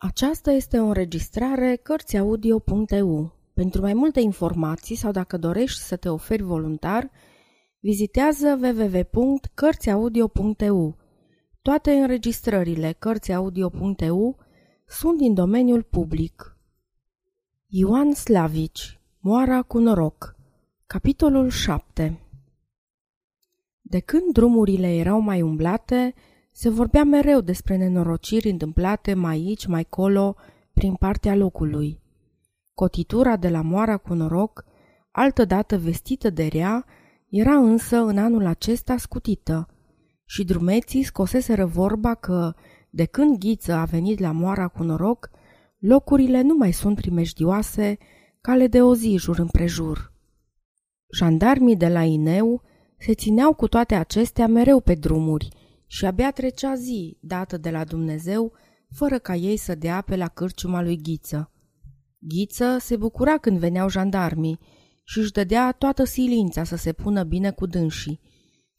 Aceasta 0.00 0.50
este 0.50 0.78
o 0.78 0.86
înregistrare 0.86 1.76
Cărțiaudio.eu. 1.76 3.32
Pentru 3.54 3.80
mai 3.80 3.94
multe 3.94 4.20
informații 4.20 4.96
sau 4.96 5.10
dacă 5.10 5.36
dorești 5.36 5.80
să 5.80 5.96
te 5.96 6.08
oferi 6.08 6.42
voluntar, 6.42 7.10
vizitează 7.80 8.58
www.cărțiaudio.eu. 8.62 10.96
Toate 11.62 11.90
înregistrările 11.90 12.92
Cărțiaudio.eu 12.98 14.38
sunt 14.86 15.18
din 15.18 15.34
domeniul 15.34 15.82
public. 15.82 16.56
Ioan 17.66 18.14
Slavici 18.14 19.00
Moara 19.18 19.62
cu 19.62 19.78
noroc 19.78 20.36
Capitolul 20.86 21.48
7 21.48 22.20
De 23.80 24.00
când 24.00 24.32
drumurile 24.32 24.94
erau 24.94 25.20
mai 25.20 25.42
umblate, 25.42 26.14
se 26.60 26.68
vorbea 26.68 27.04
mereu 27.04 27.40
despre 27.40 27.76
nenorociri 27.76 28.50
întâmplate 28.50 29.14
mai 29.14 29.34
aici, 29.34 29.66
mai 29.66 29.84
colo, 29.84 30.36
prin 30.72 30.94
partea 30.94 31.34
locului. 31.34 32.00
Cotitura 32.74 33.36
de 33.36 33.48
la 33.48 33.60
moara 33.60 33.96
cu 33.96 34.14
noroc, 34.14 34.64
altădată 35.10 35.78
vestită 35.78 36.30
de 36.30 36.46
rea, 36.46 36.84
era 37.28 37.56
însă 37.56 37.96
în 37.96 38.18
anul 38.18 38.46
acesta 38.46 38.96
scutită 38.96 39.68
și 40.24 40.44
drumeții 40.44 41.02
scoseseră 41.02 41.66
vorba 41.66 42.14
că, 42.14 42.54
de 42.90 43.04
când 43.04 43.38
Ghiță 43.38 43.72
a 43.72 43.84
venit 43.84 44.18
la 44.18 44.32
moara 44.32 44.68
cu 44.68 44.82
noroc, 44.82 45.30
locurile 45.78 46.42
nu 46.42 46.54
mai 46.54 46.72
sunt 46.72 46.96
primejdioase, 46.96 47.98
cale 48.40 48.66
de 48.66 48.82
o 48.82 48.94
zi 48.94 49.16
jur 49.18 49.38
împrejur. 49.38 50.12
Jandarmii 51.14 51.76
de 51.76 51.88
la 51.88 52.02
Ineu 52.02 52.62
se 52.96 53.14
țineau 53.14 53.54
cu 53.54 53.68
toate 53.68 53.94
acestea 53.94 54.46
mereu 54.46 54.80
pe 54.80 54.94
drumuri, 54.94 55.57
și 55.88 56.04
abia 56.04 56.30
trecea 56.30 56.74
zi, 56.74 57.18
dată 57.20 57.56
de 57.56 57.70
la 57.70 57.84
Dumnezeu, 57.84 58.52
fără 58.90 59.18
ca 59.18 59.34
ei 59.34 59.56
să 59.56 59.74
dea 59.74 60.00
pe 60.00 60.16
la 60.16 60.28
cârciuma 60.28 60.82
lui 60.82 61.02
Ghiță. 61.02 61.52
Ghiță 62.18 62.76
se 62.80 62.96
bucura 62.96 63.38
când 63.38 63.58
veneau 63.58 63.88
jandarmii 63.88 64.58
și 65.04 65.18
își 65.18 65.32
dădea 65.32 65.72
toată 65.72 66.04
silința 66.04 66.64
să 66.64 66.76
se 66.76 66.92
pună 66.92 67.22
bine 67.22 67.50
cu 67.50 67.66
dânsii. 67.66 68.20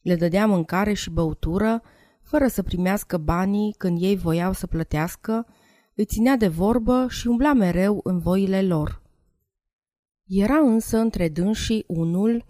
Le 0.02 0.16
dădea 0.16 0.48
mâncare 0.48 0.94
și 0.94 1.10
băutură, 1.10 1.82
fără 2.22 2.48
să 2.48 2.64
primească 2.64 3.18
banii 3.18 3.76
când 3.78 4.02
ei 4.02 4.16
voiau 4.16 4.54
să 4.54 4.68
plătească, 4.68 5.48
îi 5.96 6.06
ținea 6.06 6.36
de 6.36 6.48
vorbă 6.48 7.06
și 7.10 7.28
umbla 7.28 7.54
mereu 7.54 8.00
în 8.04 8.20
voile 8.20 8.62
lor. 8.62 9.02
Era 10.26 10.58
însă 10.58 10.98
între 10.98 11.30
dânsii 11.30 11.84
unul, 11.88 12.46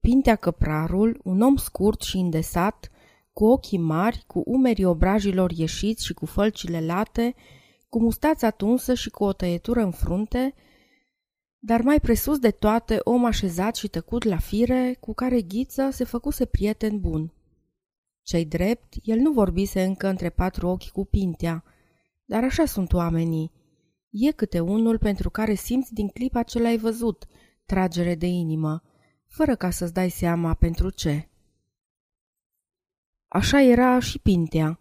Pintea 0.00 0.36
Căprarul, 0.36 1.20
un 1.24 1.40
om 1.40 1.56
scurt 1.56 2.00
și 2.00 2.16
îndesat, 2.16 2.90
cu 3.34 3.44
ochii 3.44 3.78
mari, 3.78 4.24
cu 4.26 4.42
umerii 4.46 4.84
obrajilor 4.84 5.50
ieșiți 5.50 6.04
și 6.04 6.14
cu 6.14 6.26
fălcile 6.26 6.80
late, 6.80 7.34
cu 7.88 8.00
mustața 8.00 8.50
tunsă 8.50 8.94
și 8.94 9.10
cu 9.10 9.24
o 9.24 9.32
tăietură 9.32 9.80
în 9.80 9.90
frunte, 9.90 10.54
dar 11.58 11.80
mai 11.80 12.00
presus 12.00 12.38
de 12.38 12.50
toate 12.50 12.98
om 13.02 13.24
așezat 13.24 13.76
și 13.76 13.88
tăcut 13.88 14.24
la 14.24 14.36
fire, 14.36 14.96
cu 15.00 15.14
care 15.14 15.42
Ghiță 15.42 15.88
se 15.90 16.04
făcuse 16.04 16.44
prieten 16.44 17.00
bun. 17.00 17.32
Cei 18.22 18.44
drept, 18.44 18.94
el 19.02 19.18
nu 19.18 19.32
vorbise 19.32 19.82
încă 19.82 20.08
între 20.08 20.30
patru 20.30 20.68
ochi 20.68 20.88
cu 20.88 21.04
Pintea, 21.04 21.64
dar 22.24 22.44
așa 22.44 22.64
sunt 22.64 22.92
oamenii. 22.92 23.52
E 24.10 24.30
câte 24.30 24.60
unul 24.60 24.98
pentru 24.98 25.30
care 25.30 25.54
simți 25.54 25.92
din 25.92 26.08
clipa 26.08 26.42
ce 26.42 26.60
l-ai 26.60 26.76
văzut, 26.76 27.26
tragere 27.66 28.14
de 28.14 28.26
inimă, 28.26 28.82
fără 29.26 29.56
ca 29.56 29.70
să-ți 29.70 29.92
dai 29.92 30.10
seama 30.10 30.54
pentru 30.54 30.90
ce. 30.90 31.28
Așa 33.34 33.62
era 33.62 33.98
și 33.98 34.18
Pintea. 34.18 34.80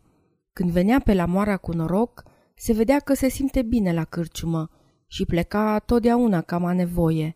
Când 0.51 0.69
venea 0.69 0.99
pe 0.99 1.13
la 1.13 1.25
moara 1.25 1.57
cu 1.57 1.71
noroc, 1.71 2.23
se 2.55 2.73
vedea 2.73 2.99
că 2.99 3.13
se 3.13 3.27
simte 3.27 3.61
bine 3.61 3.93
la 3.93 4.03
cârciumă 4.03 4.69
și 5.07 5.25
pleca 5.25 5.79
totdeauna 5.79 6.41
cam 6.41 6.65
a 6.65 6.73
nevoie. 6.73 7.33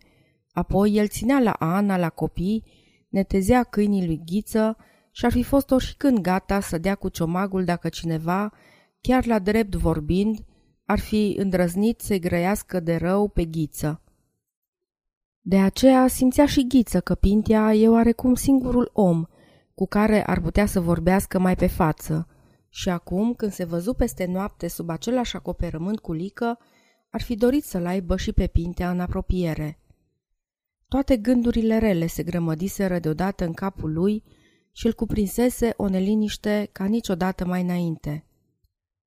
Apoi 0.52 0.92
el 0.96 1.08
ținea 1.08 1.40
la 1.40 1.52
Ana, 1.52 1.98
la 1.98 2.10
copii, 2.10 2.64
netezea 3.10 3.64
câinii 3.64 4.06
lui 4.06 4.22
Ghiță 4.26 4.78
și 5.12 5.26
ar 5.26 5.32
fi 5.32 5.44
fost 5.44 5.72
oricând 5.72 6.20
gata 6.20 6.60
să 6.60 6.78
dea 6.78 6.96
cu 6.96 7.10
ciomagul 7.10 7.64
dacă 7.64 7.90
cineva, 7.90 8.54
chiar 9.02 9.26
la 9.26 9.40
drept 9.40 9.76
vorbind, 9.76 10.46
ar 10.86 11.00
fi 11.00 11.36
îndrăznit 11.38 12.02
să-i 12.02 12.20
grăiască 12.20 12.80
de 12.80 12.96
rău 12.96 13.28
pe 13.28 13.46
Ghiță. 13.46 14.02
De 15.40 15.58
aceea 15.58 16.08
simțea 16.08 16.46
și 16.46 16.68
Ghiță 16.68 17.00
că 17.00 17.16
Pintea 17.16 17.74
e 17.74 17.88
oarecum 17.88 18.34
singurul 18.34 18.90
om– 18.94 19.26
cu 19.78 19.88
care 19.88 20.26
ar 20.26 20.42
putea 20.42 20.66
să 20.66 20.80
vorbească 20.80 21.40
mai 21.40 21.56
pe 21.56 21.68
față. 21.68 22.28
Și 22.70 22.90
acum, 22.90 23.34
când 23.34 23.52
se 23.52 23.64
văzu 23.64 23.94
peste 23.94 24.26
noapte 24.26 24.68
sub 24.68 24.90
același 24.90 25.36
acoperământ 25.36 26.00
cu 26.00 26.14
lică, 26.14 26.58
ar 27.10 27.22
fi 27.22 27.36
dorit 27.36 27.64
să-l 27.64 27.86
aibă 27.86 28.18
și 28.18 28.32
pe 28.32 28.48
Pintea 28.48 28.90
în 28.90 29.00
apropiere. 29.00 29.80
Toate 30.88 31.18
gândurile 31.18 31.78
rele 31.78 32.08
se 32.08 32.24
grămădiseră 32.24 33.00
deodată 33.00 33.46
în 33.46 33.54
capul 33.54 33.94
lui 33.94 34.24
și 34.72 34.86
îl 34.86 34.94
cuprinsese 34.94 35.74
o 35.76 35.88
neliniște 35.88 36.70
ca 36.72 36.86
niciodată 36.86 37.46
mai 37.46 37.62
înainte. 37.62 38.26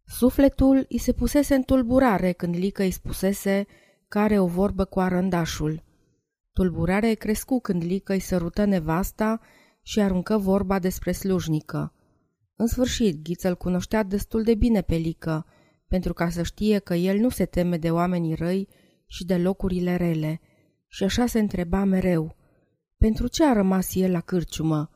Sufletul 0.07 0.87
îi 0.89 0.99
se 0.99 1.13
pusese 1.13 1.55
în 1.55 1.63
tulburare 1.63 2.33
când 2.33 2.55
Lică 2.55 2.83
îi 2.83 2.91
spusese 2.91 3.67
că 4.09 4.19
are 4.19 4.39
o 4.39 4.47
vorbă 4.47 4.85
cu 4.85 5.01
arândașul. 5.01 5.83
Tulburare 6.53 7.15
crescu 7.15 7.61
când 7.61 7.83
Lică 7.83 8.13
îi 8.13 8.21
sărută 8.21 8.65
nevasta 8.65 9.41
și 9.91 10.01
aruncă 10.01 10.39
vorba 10.39 10.79
despre 10.79 11.13
slujnică. 11.13 11.95
În 12.57 12.67
sfârșit, 12.67 13.23
Ghiță 13.23 13.49
îl 13.49 13.57
cunoștea 13.57 14.03
destul 14.03 14.43
de 14.43 14.55
bine 14.55 14.83
pe 14.83 14.95
Lică, 14.95 15.47
pentru 15.87 16.13
ca 16.13 16.31
să 16.31 16.43
știe 16.43 16.79
că 16.79 16.95
el 16.95 17.19
nu 17.19 17.29
se 17.29 17.45
teme 17.45 17.77
de 17.77 17.91
oamenii 17.91 18.35
răi 18.35 18.69
și 19.07 19.25
de 19.25 19.37
locurile 19.37 19.97
rele, 19.97 20.41
și 20.87 21.05
așa 21.05 21.27
se 21.27 21.39
întreba 21.39 21.85
mereu. 21.85 22.37
Pentru 22.97 23.27
ce 23.27 23.45
a 23.45 23.53
rămas 23.53 23.95
el 23.95 24.11
la 24.11 24.21
cârciumă? 24.21 24.91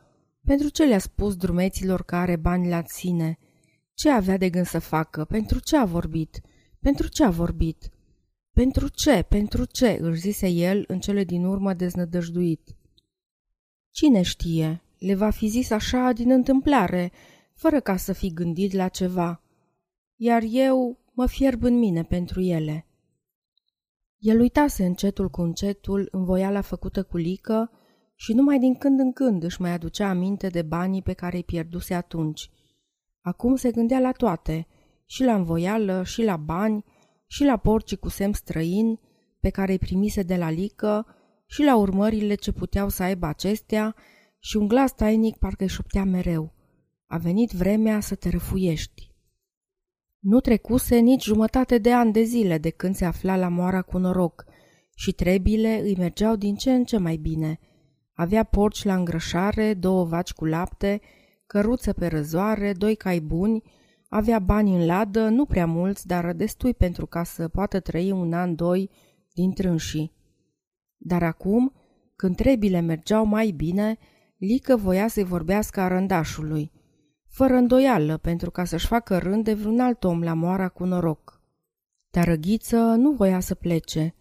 Pentru 0.45 0.69
ce 0.69 0.85
le-a 0.85 0.99
spus 0.99 1.37
drumeților 1.37 2.03
că 2.05 2.17
are 2.17 2.37
bani 2.37 2.69
la 2.69 2.83
sine? 2.87 3.39
Ce 3.95 4.11
avea 4.11 4.37
de 4.37 4.51
gând 4.51 4.67
să 4.67 4.79
facă? 4.79 5.25
Pentru 5.25 5.61
ce 5.61 5.77
a 5.77 5.85
vorbit? 5.85 6.41
Pentru 6.81 7.09
ce 7.09 7.25
a 7.25 7.31
vorbit? 7.31 7.91
Pentru 8.53 8.89
ce? 8.89 9.23
Pentru 9.23 9.65
ce? 9.65 9.99
își 10.01 10.21
zise 10.21 10.49
el 10.49 10.85
în 10.87 11.01
cele 11.01 11.25
din 11.25 11.45
urmă 11.45 11.73
deznădăjduit. 11.73 12.77
Cine 13.91 14.23
știe, 14.23 14.84
le 15.05 15.15
va 15.15 15.31
fi 15.31 15.47
zis 15.47 15.71
așa 15.71 16.13
din 16.13 16.31
întâmplare, 16.31 17.13
fără 17.55 17.81
ca 17.81 17.97
să 17.97 18.13
fi 18.13 18.33
gândit 18.33 18.73
la 18.73 18.89
ceva. 18.89 19.43
Iar 20.17 20.43
eu 20.47 20.99
mă 21.13 21.27
fierb 21.27 21.63
în 21.63 21.79
mine 21.79 22.03
pentru 22.03 22.41
ele. 22.41 22.87
El 24.19 24.41
uitase 24.41 24.85
încetul 24.85 25.29
cu 25.29 25.43
încetul 25.43 26.09
în 26.11 26.25
voiala 26.25 26.61
făcută 26.61 27.03
cu 27.03 27.17
lică 27.17 27.71
și 28.15 28.33
numai 28.33 28.59
din 28.59 28.75
când 28.75 29.01
în 29.01 29.13
când 29.13 29.43
își 29.43 29.61
mai 29.61 29.71
aducea 29.71 30.09
aminte 30.09 30.49
de 30.49 30.63
banii 30.63 31.03
pe 31.03 31.13
care 31.13 31.37
îi 31.37 31.45
pierduse 31.45 31.95
atunci. 31.95 32.51
Acum 33.21 33.57
se 33.57 33.71
gândea 33.71 33.99
la 33.99 34.13
toate, 34.13 34.67
și 35.07 35.25
la 35.25 35.35
învoială, 35.35 36.03
și 36.05 36.23
la 36.23 36.37
bani, 36.37 36.85
și 37.27 37.45
la 37.45 37.57
porcii 37.57 37.97
cu 37.97 38.09
semn 38.09 38.33
străin 38.33 39.01
pe 39.41 39.51
care 39.51 39.73
îi 39.73 39.79
primise 39.79 40.23
de 40.23 40.37
la 40.37 40.51
lică 40.51 41.07
și 41.47 41.63
la 41.63 41.77
urmările 41.77 42.35
ce 42.35 42.53
puteau 42.53 42.89
să 42.89 43.03
aibă 43.03 43.27
acestea 43.27 43.95
și 44.45 44.57
un 44.57 44.69
glas 44.69 44.95
tainic 44.95 45.37
parcă 45.37 45.63
îi 45.63 45.69
șoptea 45.69 46.05
mereu. 46.05 46.55
A 47.07 47.17
venit 47.17 47.51
vremea 47.51 48.01
să 48.01 48.15
te 48.15 48.29
răfuiești. 48.29 49.13
Nu 50.19 50.41
trecuse 50.41 50.97
nici 50.97 51.25
jumătate 51.25 51.79
de 51.79 51.93
ani 51.93 52.13
de 52.13 52.23
zile 52.23 52.59
de 52.59 52.71
când 52.71 52.95
se 52.95 53.05
afla 53.05 53.37
la 53.37 53.49
moara 53.49 53.83
cu 53.83 53.99
noroc 53.99 54.45
și 54.95 55.13
trebile 55.13 55.81
îi 55.81 55.97
mergeau 55.97 56.37
din 56.37 56.55
ce 56.55 56.73
în 56.73 56.85
ce 56.85 56.99
mai 56.99 57.17
bine. 57.17 57.59
Avea 58.13 58.43
porci 58.43 58.85
la 58.85 58.95
îngrășare, 58.95 59.75
două 59.75 60.05
vaci 60.05 60.33
cu 60.33 60.45
lapte, 60.45 61.01
căruță 61.47 61.93
pe 61.93 62.07
răzoare, 62.07 62.73
doi 62.73 62.95
cai 62.95 63.21
buni, 63.21 63.63
avea 64.09 64.39
bani 64.39 64.75
în 64.75 64.87
ladă, 64.87 65.29
nu 65.29 65.45
prea 65.45 65.67
mulți, 65.67 66.07
dar 66.07 66.33
destui 66.33 66.75
pentru 66.75 67.07
ca 67.07 67.23
să 67.23 67.49
poată 67.49 67.81
trăi 67.81 68.11
un 68.11 68.33
an, 68.33 68.55
doi 68.55 68.91
din 69.33 69.53
trânșii. 69.53 70.13
Dar 70.97 71.23
acum, 71.23 71.73
când 72.17 72.37
trebile 72.37 72.81
mergeau 72.81 73.25
mai 73.25 73.51
bine, 73.51 73.99
Lică 74.47 74.77
voia 74.77 75.09
să-i 75.09 75.25
vorbească 75.25 75.81
a 75.81 75.89
rândașului, 75.89 76.73
fără 77.29 77.55
îndoială 77.55 78.17
pentru 78.17 78.51
ca 78.51 78.65
să-și 78.65 78.87
facă 78.87 79.19
rând 79.19 79.45
de 79.45 79.55
vreun 79.55 79.81
alt 79.81 80.05
om 80.05 80.23
la 80.23 80.35
moara 80.35 80.69
cu 80.69 80.85
noroc. 80.85 81.41
Dar 82.11 82.25
Răghiță 82.25 82.77
nu 82.77 83.11
voia 83.13 83.41
să 83.41 83.55
plece. 83.55 84.15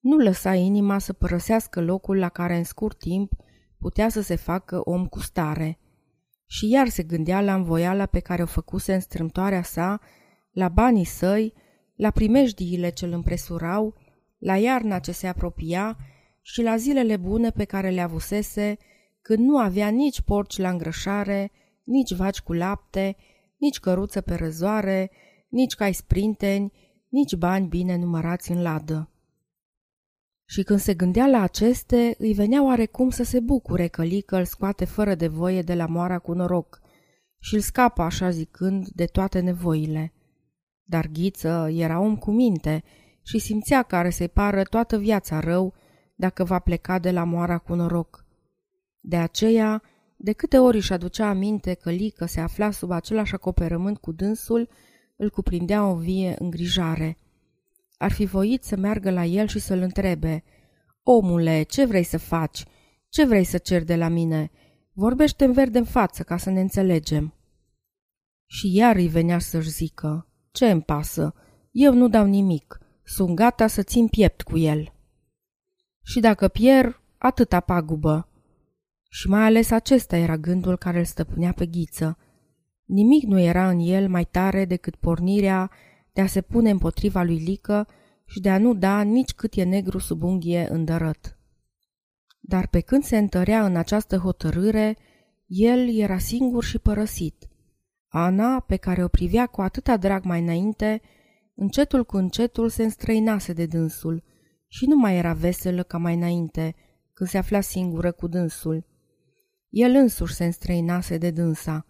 Nu 0.00 0.16
lăsa 0.16 0.54
inima 0.54 0.98
să 0.98 1.12
părăsească 1.12 1.80
locul 1.80 2.16
la 2.18 2.28
care 2.28 2.56
în 2.56 2.64
scurt 2.64 2.98
timp 2.98 3.32
putea 3.78 4.08
să 4.08 4.20
se 4.20 4.34
facă 4.34 4.80
om 4.84 5.06
cu 5.06 5.18
stare. 5.18 5.78
Și 6.46 6.68
iar 6.68 6.88
se 6.88 7.02
gândea 7.02 7.40
la 7.40 7.54
învoiala 7.54 8.06
pe 8.06 8.20
care 8.20 8.42
o 8.42 8.46
făcuse 8.46 8.94
în 8.94 9.00
strâmtoarea 9.00 9.62
sa, 9.62 10.00
la 10.50 10.68
banii 10.68 11.04
săi, 11.04 11.52
la 11.96 12.10
primejdiile 12.10 12.90
ce 12.90 13.04
îl 13.04 13.12
împresurau, 13.12 13.94
la 14.38 14.56
iarna 14.56 14.98
ce 14.98 15.12
se 15.12 15.26
apropia 15.26 15.96
și 16.42 16.62
la 16.62 16.76
zilele 16.76 17.16
bune 17.16 17.50
pe 17.50 17.64
care 17.64 17.90
le 17.90 18.00
avusese 18.00 18.78
când 19.26 19.46
nu 19.46 19.58
avea 19.58 19.88
nici 19.88 20.20
porci 20.20 20.56
la 20.56 20.70
îngrășare, 20.70 21.52
nici 21.84 22.14
vaci 22.14 22.40
cu 22.40 22.52
lapte, 22.52 23.16
nici 23.56 23.78
căruță 23.78 24.20
pe 24.20 24.34
răzoare, 24.34 25.10
nici 25.48 25.74
cai 25.74 25.92
sprinteni, 25.92 26.72
nici 27.08 27.34
bani 27.34 27.66
bine 27.66 27.96
numărați 27.96 28.50
în 28.50 28.62
ladă. 28.62 29.10
Și 30.44 30.62
când 30.62 30.78
se 30.78 30.94
gândea 30.94 31.26
la 31.26 31.40
aceste, 31.40 32.14
îi 32.18 32.32
venea 32.32 32.64
oarecum 32.64 33.10
să 33.10 33.22
se 33.22 33.40
bucure 33.40 33.86
că 33.86 34.04
Lică 34.04 34.36
îl 34.36 34.44
scoate 34.44 34.84
fără 34.84 35.14
de 35.14 35.26
voie 35.26 35.62
de 35.62 35.74
la 35.74 35.86
moara 35.86 36.18
cu 36.18 36.32
noroc 36.32 36.80
și 37.38 37.54
îl 37.54 37.60
scapă 37.60 38.02
așa 38.02 38.30
zicând 38.30 38.88
de 38.88 39.04
toate 39.04 39.40
nevoile. 39.40 40.12
Dar 40.82 41.06
Ghiță 41.06 41.68
era 41.72 42.00
om 42.00 42.16
cu 42.16 42.30
minte 42.30 42.84
și 43.22 43.38
simțea 43.38 43.82
că 43.82 43.96
are 43.96 44.10
să-i 44.10 44.28
pară 44.28 44.62
toată 44.62 44.98
viața 44.98 45.40
rău 45.40 45.74
dacă 46.14 46.44
va 46.44 46.58
pleca 46.58 46.98
de 46.98 47.10
la 47.10 47.24
moara 47.24 47.58
cu 47.58 47.74
noroc. 47.74 48.25
De 49.08 49.16
aceea, 49.16 49.82
de 50.16 50.32
câte 50.32 50.58
ori 50.58 50.76
își 50.76 50.92
aducea 50.92 51.28
aminte 51.28 51.74
că 51.74 51.90
Lică 51.90 52.24
se 52.24 52.40
afla 52.40 52.70
sub 52.70 52.90
același 52.90 53.34
acoperământ 53.34 53.98
cu 53.98 54.12
dânsul, 54.12 54.68
îl 55.16 55.30
cuprindea 55.30 55.86
o 55.86 55.94
vie 55.94 56.34
îngrijare. 56.38 57.18
Ar 57.96 58.12
fi 58.12 58.24
voit 58.24 58.64
să 58.64 58.76
meargă 58.76 59.10
la 59.10 59.24
el 59.24 59.46
și 59.46 59.58
să-l 59.58 59.80
întrebe, 59.80 60.44
Omule, 61.02 61.62
ce 61.62 61.84
vrei 61.84 62.02
să 62.02 62.18
faci? 62.18 62.64
Ce 63.08 63.24
vrei 63.24 63.44
să 63.44 63.58
cer 63.58 63.84
de 63.84 63.96
la 63.96 64.08
mine? 64.08 64.50
vorbește 64.92 65.44
în 65.44 65.52
verde 65.52 65.78
în 65.78 65.84
față 65.84 66.22
ca 66.22 66.36
să 66.36 66.50
ne 66.50 66.60
înțelegem. 66.60 67.34
Și 68.46 68.74
iar 68.74 68.96
îi 68.96 69.08
venea 69.08 69.38
să-și 69.38 69.70
zică, 69.70 70.28
ce 70.52 70.70
îmi 70.70 70.82
pasă? 70.82 71.34
Eu 71.70 71.94
nu 71.94 72.08
dau 72.08 72.26
nimic. 72.26 72.78
Sunt 73.04 73.34
gata 73.34 73.66
să 73.66 73.82
țin 73.82 74.08
piept 74.08 74.42
cu 74.42 74.58
el. 74.58 74.92
Și 76.02 76.20
dacă 76.20 76.48
pierd, 76.48 77.00
atâta 77.18 77.60
pagubă. 77.60 78.28
Și 79.18 79.28
mai 79.28 79.42
ales 79.42 79.70
acesta 79.70 80.16
era 80.16 80.36
gândul 80.36 80.76
care 80.76 80.98
îl 80.98 81.04
stăpânea 81.04 81.52
pe 81.52 81.66
ghiță. 81.66 82.18
Nimic 82.84 83.24
nu 83.24 83.40
era 83.40 83.68
în 83.68 83.78
el 83.78 84.08
mai 84.08 84.24
tare 84.24 84.64
decât 84.64 84.96
pornirea 84.96 85.70
de 86.12 86.20
a 86.20 86.26
se 86.26 86.40
pune 86.40 86.70
împotriva 86.70 87.22
lui 87.22 87.36
Lică 87.36 87.88
și 88.24 88.40
de 88.40 88.50
a 88.50 88.58
nu 88.58 88.74
da 88.74 89.02
nici 89.02 89.32
cât 89.32 89.54
e 89.54 89.62
negru 89.62 89.98
sub 89.98 90.22
unghie 90.22 90.68
îndărăt. 90.70 91.38
Dar 92.40 92.66
pe 92.66 92.80
când 92.80 93.02
se 93.02 93.16
întărea 93.16 93.64
în 93.64 93.76
această 93.76 94.16
hotărâre, 94.16 94.96
el 95.46 95.98
era 95.98 96.18
singur 96.18 96.64
și 96.64 96.78
părăsit. 96.78 97.48
Ana, 98.08 98.60
pe 98.60 98.76
care 98.76 99.04
o 99.04 99.08
privea 99.08 99.46
cu 99.46 99.60
atâta 99.60 99.96
drag 99.96 100.24
mai 100.24 100.40
înainte, 100.40 101.00
încetul 101.54 102.04
cu 102.04 102.16
încetul 102.16 102.68
se 102.68 102.82
înstrăinase 102.82 103.52
de 103.52 103.66
dânsul 103.66 104.22
și 104.68 104.86
nu 104.86 104.96
mai 104.96 105.16
era 105.16 105.32
veselă 105.32 105.82
ca 105.82 105.98
mai 105.98 106.14
înainte, 106.14 106.74
când 107.12 107.28
se 107.28 107.38
afla 107.38 107.60
singură 107.60 108.12
cu 108.12 108.26
dânsul. 108.26 108.94
El 109.76 109.94
însuși 109.94 110.34
se 110.34 110.44
înstrăinase 110.44 111.18
de 111.18 111.30
dânsa. 111.30 111.86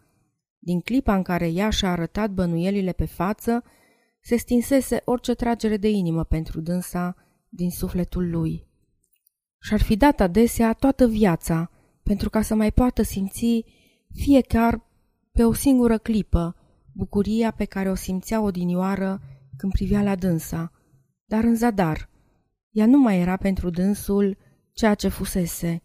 Din 0.58 0.80
clipa 0.80 1.14
în 1.14 1.22
care 1.22 1.48
ea 1.48 1.70
și-a 1.70 1.90
arătat 1.90 2.30
bănuielile 2.30 2.92
pe 2.92 3.04
față, 3.04 3.64
se 4.20 4.36
stinsese 4.36 5.02
orice 5.04 5.34
tragere 5.34 5.76
de 5.76 5.88
inimă 5.88 6.24
pentru 6.24 6.60
dânsa 6.60 7.16
din 7.48 7.70
sufletul 7.70 8.30
lui. 8.30 8.66
Și-ar 9.60 9.82
fi 9.82 9.96
dat 9.96 10.20
adesea 10.20 10.72
toată 10.72 11.06
viața 11.06 11.70
pentru 12.02 12.30
ca 12.30 12.42
să 12.42 12.54
mai 12.54 12.72
poată 12.72 13.02
simți 13.02 13.64
fiecare 14.12 14.82
pe 15.32 15.44
o 15.44 15.52
singură 15.52 15.98
clipă 15.98 16.56
bucuria 16.92 17.50
pe 17.50 17.64
care 17.64 17.90
o 17.90 17.94
simțea 17.94 18.40
odinioară 18.40 19.20
când 19.56 19.72
privea 19.72 20.02
la 20.02 20.14
dânsa, 20.14 20.72
dar 21.24 21.44
în 21.44 21.56
zadar. 21.56 22.10
Ea 22.70 22.86
nu 22.86 22.98
mai 22.98 23.20
era 23.20 23.36
pentru 23.36 23.70
dânsul 23.70 24.36
ceea 24.72 24.94
ce 24.94 25.08
fusese. 25.08 25.82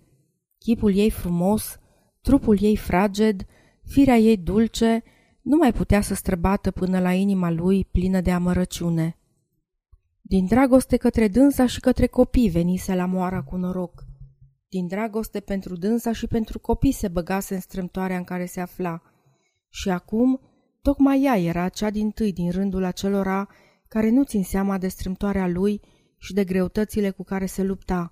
Chipul 0.57 0.95
ei 0.95 1.09
frumos, 1.09 1.79
trupul 2.21 2.57
ei 2.61 2.75
fraged, 2.75 3.45
firea 3.83 4.17
ei 4.17 4.37
dulce, 4.37 5.03
nu 5.41 5.57
mai 5.57 5.73
putea 5.73 6.01
să 6.01 6.13
străbată 6.13 6.71
până 6.71 6.99
la 6.99 7.11
inima 7.13 7.49
lui 7.49 7.85
plină 7.85 8.21
de 8.21 8.31
amărăciune. 8.31 9.15
Din 10.21 10.45
dragoste 10.45 10.97
către 10.97 11.27
dânsa 11.27 11.65
și 11.65 11.79
către 11.79 12.07
copii 12.07 12.49
venise 12.49 12.95
la 12.95 13.05
moara 13.05 13.43
cu 13.43 13.55
noroc. 13.55 14.03
Din 14.69 14.87
dragoste 14.87 15.39
pentru 15.39 15.75
dânsa 15.75 16.11
și 16.11 16.27
pentru 16.27 16.59
copii 16.59 16.91
se 16.91 17.07
băgase 17.07 17.53
în 17.53 17.59
strâmtoarea 17.59 18.17
în 18.17 18.23
care 18.23 18.45
se 18.45 18.61
afla. 18.61 19.01
Și 19.69 19.89
acum, 19.89 20.39
tocmai 20.81 21.23
ea 21.23 21.37
era 21.37 21.69
cea 21.69 21.89
din 21.89 22.09
tâi 22.09 22.33
din 22.33 22.51
rândul 22.51 22.83
acelora 22.83 23.47
care 23.87 24.09
nu 24.09 24.23
țin 24.23 24.43
seama 24.43 24.77
de 24.77 24.87
strâmtoarea 24.87 25.47
lui 25.47 25.81
și 26.17 26.33
de 26.33 26.43
greutățile 26.43 27.09
cu 27.09 27.23
care 27.23 27.45
se 27.45 27.63
lupta. 27.63 28.11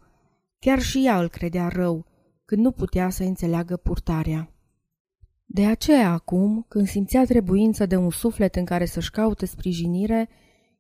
Chiar 0.60 0.82
și 0.82 1.06
ea 1.06 1.20
îl 1.20 1.30
credea 1.30 1.68
rău, 1.68 2.06
când 2.50 2.64
nu 2.64 2.72
putea 2.72 3.10
să 3.10 3.24
înțeleagă 3.24 3.78
purtarea. 3.78 4.54
De 5.46 5.66
aceea 5.66 6.12
acum, 6.12 6.66
când 6.68 6.88
simțea 6.88 7.26
trebuință 7.26 7.86
de 7.86 7.96
un 7.96 8.10
suflet 8.10 8.56
în 8.56 8.66
care 8.66 8.86
să-și 8.86 9.12
caute 9.12 9.46
sprijinire, 9.46 10.30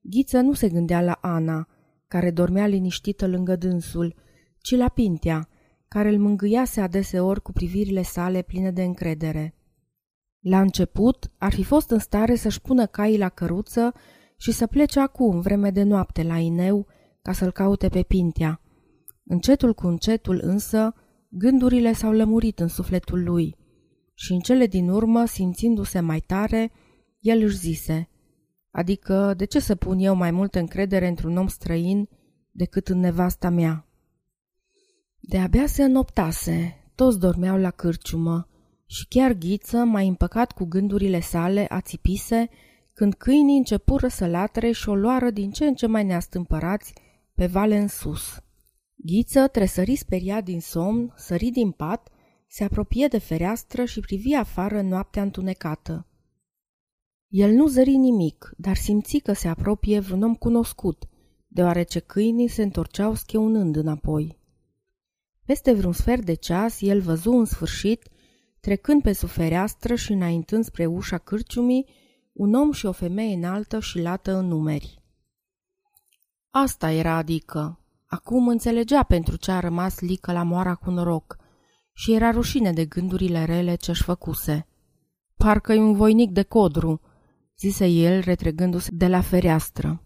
Ghiță 0.02 0.40
nu 0.40 0.54
se 0.54 0.70
gândea 0.70 1.02
la 1.02 1.18
Ana, 1.22 1.68
care 2.08 2.32
dormea 2.32 2.68
liniștită 2.68 3.28
lângă 3.28 3.56
dânsul, 3.56 4.16
ci 4.58 4.76
la 4.76 4.88
Pintea, 4.88 5.50
care 5.88 6.10
îl 6.10 6.20
mângâiase 6.20 6.82
adeseori 6.82 7.42
cu 7.42 7.52
privirile 7.52 8.02
sale 8.02 8.42
pline 8.42 8.72
de 8.72 8.84
încredere. 8.84 9.56
La 10.40 10.62
început 10.62 11.32
ar 11.38 11.54
fi 11.54 11.64
fost 11.64 11.90
în 11.90 12.00
stare 12.00 12.36
să-și 12.36 12.62
pună 12.62 12.86
caii 12.86 13.18
la 13.18 13.30
căruță 13.30 13.94
și 14.38 14.52
să 14.52 14.68
plece 14.68 15.00
acum, 15.00 15.40
vreme 15.40 15.70
de 15.72 15.84
noapte, 15.84 16.24
la 16.24 16.38
Ineu, 16.38 16.88
ca 17.22 17.32
să-l 17.32 17.52
caute 17.52 17.90
pe 17.90 18.04
Pintea. 18.04 18.62
Încetul 19.24 19.74
cu 19.74 19.88
încetul 19.88 20.40
însă, 20.44 20.94
gândurile 21.30 21.94
s-au 21.94 22.12
lămurit 22.12 22.60
în 22.60 22.68
sufletul 22.68 23.24
lui 23.24 23.56
și 24.14 24.32
în 24.34 24.40
cele 24.40 24.66
din 24.66 24.90
urmă, 24.90 25.26
simțindu-se 25.26 26.00
mai 26.00 26.20
tare, 26.20 26.72
el 27.20 27.42
își 27.42 27.58
zise, 27.58 28.10
adică 28.72 29.34
de 29.38 29.46
ce 29.46 29.60
să 29.60 29.76
pun 29.76 30.00
eu 30.00 30.16
mai 30.16 30.32
multă 30.32 30.60
încredere 30.60 31.08
într-un 31.08 31.38
om 31.38 31.48
străin 31.48 32.10
decât 32.52 32.88
în 32.88 33.00
nevasta 33.00 33.50
mea? 33.50 33.88
De-abia 35.20 35.66
se 35.66 35.84
înoptase, 35.84 36.84
toți 36.96 37.20
dormeau 37.20 37.58
la 37.58 37.72
cârciumă 37.72 38.48
și 38.86 39.08
chiar 39.08 39.34
Ghiță, 39.34 39.78
mai 39.78 40.08
împăcat 40.08 40.52
cu 40.52 40.66
gândurile 40.66 41.20
sale, 41.20 41.66
ațipise 41.70 42.50
când 42.94 43.14
câinii 43.14 43.58
începură 43.58 44.08
să 44.08 44.28
latre 44.28 44.72
și 44.72 44.90
o 44.90 44.96
luară 44.96 45.30
din 45.30 45.52
ce 45.52 45.66
în 45.66 45.74
ce 45.74 45.88
mai 45.88 46.04
neastâmpărați 46.04 46.94
pe 47.36 47.46
vale 47.46 47.78
în 47.78 47.88
sus. 47.88 48.44
Ghiță 49.02 49.48
tresări 49.48 49.96
speriat 49.96 50.44
din 50.44 50.62
somn, 50.62 51.14
sări 51.16 51.50
din 51.50 51.72
pat, 51.72 52.10
se 52.48 52.64
apropie 52.64 53.08
de 53.08 53.18
fereastră 53.18 53.86
și 53.86 54.00
privi 54.00 54.34
afară 54.34 54.82
noaptea 54.82 55.22
întunecată. 55.22 56.08
El 57.28 57.52
nu 57.52 57.68
zări 57.68 57.96
nimic, 57.96 58.54
dar 58.58 58.76
simți 58.76 59.18
că 59.18 59.34
se 59.34 59.48
apropie 59.48 60.00
vreun 60.00 60.24
om 60.24 60.36
cunoscut, 60.36 61.10
deoarece 61.48 62.00
câinii 62.00 62.48
se 62.48 62.64
întorceau 62.64 63.14
scheunând 63.14 63.76
înapoi. 63.76 64.38
Peste 65.46 65.74
vreun 65.74 65.94
sfert 65.94 66.26
de 66.26 66.34
ceas, 66.34 66.82
el 66.82 67.02
văzu 67.02 67.32
în 67.32 67.46
sfârșit, 67.46 68.10
trecând 68.60 69.02
pe 69.02 69.14
sub 69.14 69.30
fereastră 69.30 69.96
și 69.96 70.12
înaintând 70.12 70.64
spre 70.64 70.86
ușa 70.86 71.18
cârciumii, 71.18 71.86
un 72.34 72.54
om 72.54 72.72
și 72.72 72.86
o 72.86 72.92
femeie 72.92 73.36
înaltă 73.36 73.80
și 73.80 74.00
lată 74.00 74.36
în 74.36 74.46
numeri. 74.46 75.04
Asta 76.50 76.92
era 76.92 77.16
adică. 77.16 77.80
Acum 78.12 78.48
înțelegea 78.48 79.04
pentru 79.04 79.36
ce 79.36 79.52
a 79.52 79.60
rămas 79.60 80.00
lică 80.00 80.32
la 80.32 80.44
moara 80.44 80.76
cu 80.76 80.90
noroc 80.90 81.38
și 81.94 82.14
era 82.14 82.32
rușine 82.32 82.72
de 82.72 82.86
gândurile 82.86 83.46
rele 83.46 83.76
ce-și 83.76 84.04
făcuse. 84.04 84.68
Parcă-i 85.38 85.78
un 85.78 85.94
voinic 85.94 86.32
de 86.32 86.44
codru, 86.44 87.02
zise 87.60 87.86
el 87.86 88.22
retregându-se 88.22 88.90
de 88.94 89.08
la 89.08 89.22
fereastră. 89.22 90.04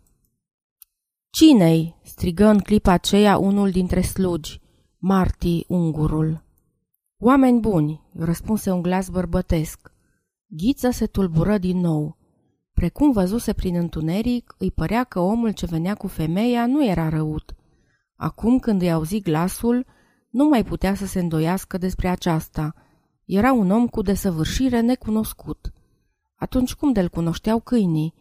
Cine-i? 1.30 1.96
strigă 2.04 2.46
în 2.46 2.60
clipa 2.60 2.92
aceea 2.92 3.38
unul 3.38 3.72
dintre 3.72 4.02
slugi, 4.02 4.62
Marti, 4.98 5.66
ungurul. 5.68 6.44
Oameni 7.18 7.60
buni, 7.60 8.02
răspunse 8.14 8.72
un 8.72 8.82
glas 8.82 9.10
bărbătesc. 9.10 9.94
Ghiță 10.48 10.90
se 10.90 11.06
tulbură 11.06 11.58
din 11.58 11.78
nou. 11.78 12.18
Precum 12.74 13.12
văzuse 13.12 13.54
prin 13.54 13.76
întuneric, 13.76 14.56
îi 14.58 14.72
părea 14.72 15.04
că 15.04 15.20
omul 15.20 15.52
ce 15.52 15.66
venea 15.66 15.96
cu 15.96 16.08
femeia 16.08 16.66
nu 16.66 16.86
era 16.86 17.10
răut. 17.10 17.56
Acum 18.24 18.60
când 18.60 18.82
îi 18.82 18.92
auzi 18.92 19.22
glasul, 19.22 19.86
nu 20.30 20.48
mai 20.48 20.64
putea 20.64 20.96
să 20.96 21.06
se 21.06 21.20
îndoiască 21.20 21.78
despre 21.78 22.08
aceasta. 22.08 22.74
Era 23.26 23.52
un 23.54 23.72
om 23.72 23.88
cu 23.88 24.02
desăvârșire 24.02 24.80
necunoscut. 24.80 25.74
Atunci 26.36 26.74
cum 26.74 26.92
de-l 26.92 27.10
cunoșteau 27.10 27.60
câinii? 27.60 28.14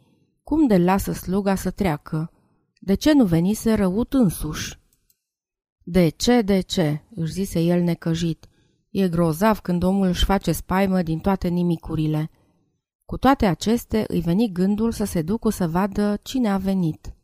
Cum 0.43 0.67
de-l 0.67 0.85
lasă 0.85 1.13
sluga 1.13 1.55
să 1.55 1.71
treacă? 1.71 2.33
De 2.81 2.95
ce 2.95 3.13
nu 3.13 3.25
venise 3.25 3.75
răut 3.75 4.13
însuși? 4.13 4.79
De 5.83 6.09
ce, 6.09 6.41
de 6.41 6.61
ce?" 6.61 7.01
își 7.15 7.33
zise 7.33 7.61
el 7.61 7.83
necăjit. 7.83 8.49
E 8.91 9.09
grozav 9.09 9.59
când 9.59 9.83
omul 9.83 10.07
își 10.07 10.25
face 10.25 10.53
spaimă 10.53 11.03
din 11.03 11.19
toate 11.19 11.49
nimicurile." 11.49 12.31
Cu 13.05 13.17
toate 13.17 13.47
aceste, 13.47 14.05
îi 14.09 14.21
veni 14.21 14.53
gândul 14.53 14.93
să 14.93 15.05
se 15.05 15.23
ducă 15.23 15.51
să 15.51 15.69
vadă 15.69 16.19
cine 16.23 16.49
a 16.49 16.57
venit. 16.57 17.15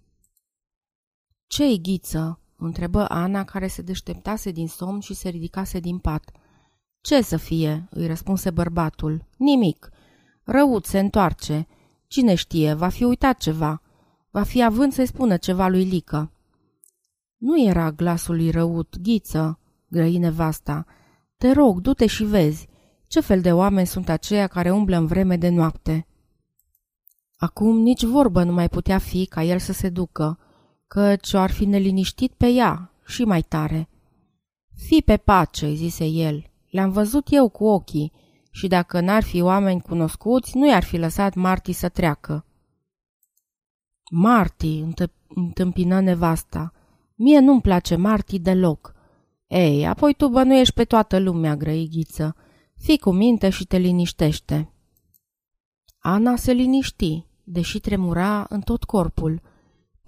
Ce-i 1.46 1.80
ghiță?" 1.82 2.40
Întrebă 2.64 3.08
Ana, 3.08 3.44
care 3.44 3.66
se 3.66 3.82
deșteptase 3.82 4.50
din 4.50 4.68
somn 4.68 5.00
și 5.00 5.14
se 5.14 5.28
ridicase 5.28 5.80
din 5.80 5.98
pat. 5.98 6.30
Ce 7.00 7.22
să 7.22 7.36
fie?" 7.36 7.88
îi 7.90 8.06
răspunse 8.06 8.50
bărbatul. 8.50 9.24
Nimic. 9.36 9.90
Răut 10.44 10.84
se 10.84 10.98
întoarce. 10.98 11.66
Cine 12.06 12.34
știe, 12.34 12.74
va 12.74 12.88
fi 12.88 13.04
uitat 13.04 13.38
ceva. 13.38 13.82
Va 14.30 14.42
fi 14.42 14.62
având 14.62 14.92
să-i 14.92 15.06
spună 15.06 15.36
ceva 15.36 15.68
lui 15.68 15.84
Lică. 15.84 16.32
Nu 17.36 17.62
era 17.62 17.90
glasul 17.90 18.36
lui 18.36 18.50
răut, 18.50 18.96
ghiță, 19.02 19.58
grăi 19.88 20.18
nevasta. 20.18 20.86
Te 21.36 21.52
rog, 21.52 21.80
du-te 21.80 22.06
și 22.06 22.24
vezi. 22.24 22.68
Ce 23.06 23.20
fel 23.20 23.40
de 23.40 23.52
oameni 23.52 23.86
sunt 23.86 24.08
aceia 24.08 24.46
care 24.46 24.70
umblă 24.70 24.96
în 24.96 25.06
vreme 25.06 25.36
de 25.36 25.48
noapte? 25.48 26.06
Acum 27.36 27.76
nici 27.76 28.04
vorbă 28.04 28.42
nu 28.42 28.52
mai 28.52 28.68
putea 28.68 28.98
fi 28.98 29.26
ca 29.26 29.42
el 29.42 29.58
să 29.58 29.72
se 29.72 29.88
ducă, 29.88 30.38
căci 30.88 31.32
o 31.32 31.38
ar 31.38 31.50
fi 31.50 31.64
neliniștit 31.64 32.32
pe 32.32 32.46
ea 32.46 32.92
și 33.06 33.24
mai 33.24 33.42
tare. 33.42 33.88
Fi 34.74 35.02
pe 35.04 35.16
pace, 35.16 35.74
zise 35.74 36.04
el, 36.04 36.50
le-am 36.70 36.90
văzut 36.90 37.26
eu 37.30 37.48
cu 37.48 37.64
ochii 37.64 38.12
și 38.50 38.66
dacă 38.66 39.00
n-ar 39.00 39.22
fi 39.22 39.40
oameni 39.40 39.80
cunoscuți, 39.80 40.56
nu 40.56 40.68
i-ar 40.68 40.84
fi 40.84 40.96
lăsat 40.96 41.34
Marti 41.34 41.72
să 41.72 41.88
treacă. 41.88 42.46
Marti, 44.10 44.84
întâmpină 45.28 46.00
nevasta, 46.00 46.72
mie 47.14 47.38
nu-mi 47.38 47.60
place 47.60 47.96
Marti 47.96 48.38
deloc. 48.38 48.94
Ei, 49.46 49.86
apoi 49.86 50.14
tu 50.14 50.28
bănuiești 50.28 50.74
pe 50.74 50.84
toată 50.84 51.18
lumea, 51.18 51.56
grăighiță. 51.56 52.36
Fii 52.76 52.98
cu 52.98 53.10
minte 53.10 53.50
și 53.50 53.66
te 53.66 53.76
liniștește. 53.76 54.72
Ana 55.98 56.36
se 56.36 56.52
liniști, 56.52 57.26
deși 57.44 57.78
tremura 57.80 58.46
în 58.48 58.60
tot 58.60 58.84
corpul. 58.84 59.42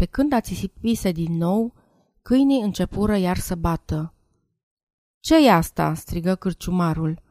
Pe 0.00 0.07
când 0.07 0.33
ațisipise 0.33 1.12
din 1.12 1.37
nou, 1.37 1.75
câinii 2.23 2.62
începură 2.62 3.16
iar 3.16 3.37
să 3.37 3.54
bată. 3.54 4.14
Ce 5.19 5.47
e 5.47 5.52
asta?" 5.52 5.95
strigă 5.95 6.35
cârciumarul. 6.35 7.23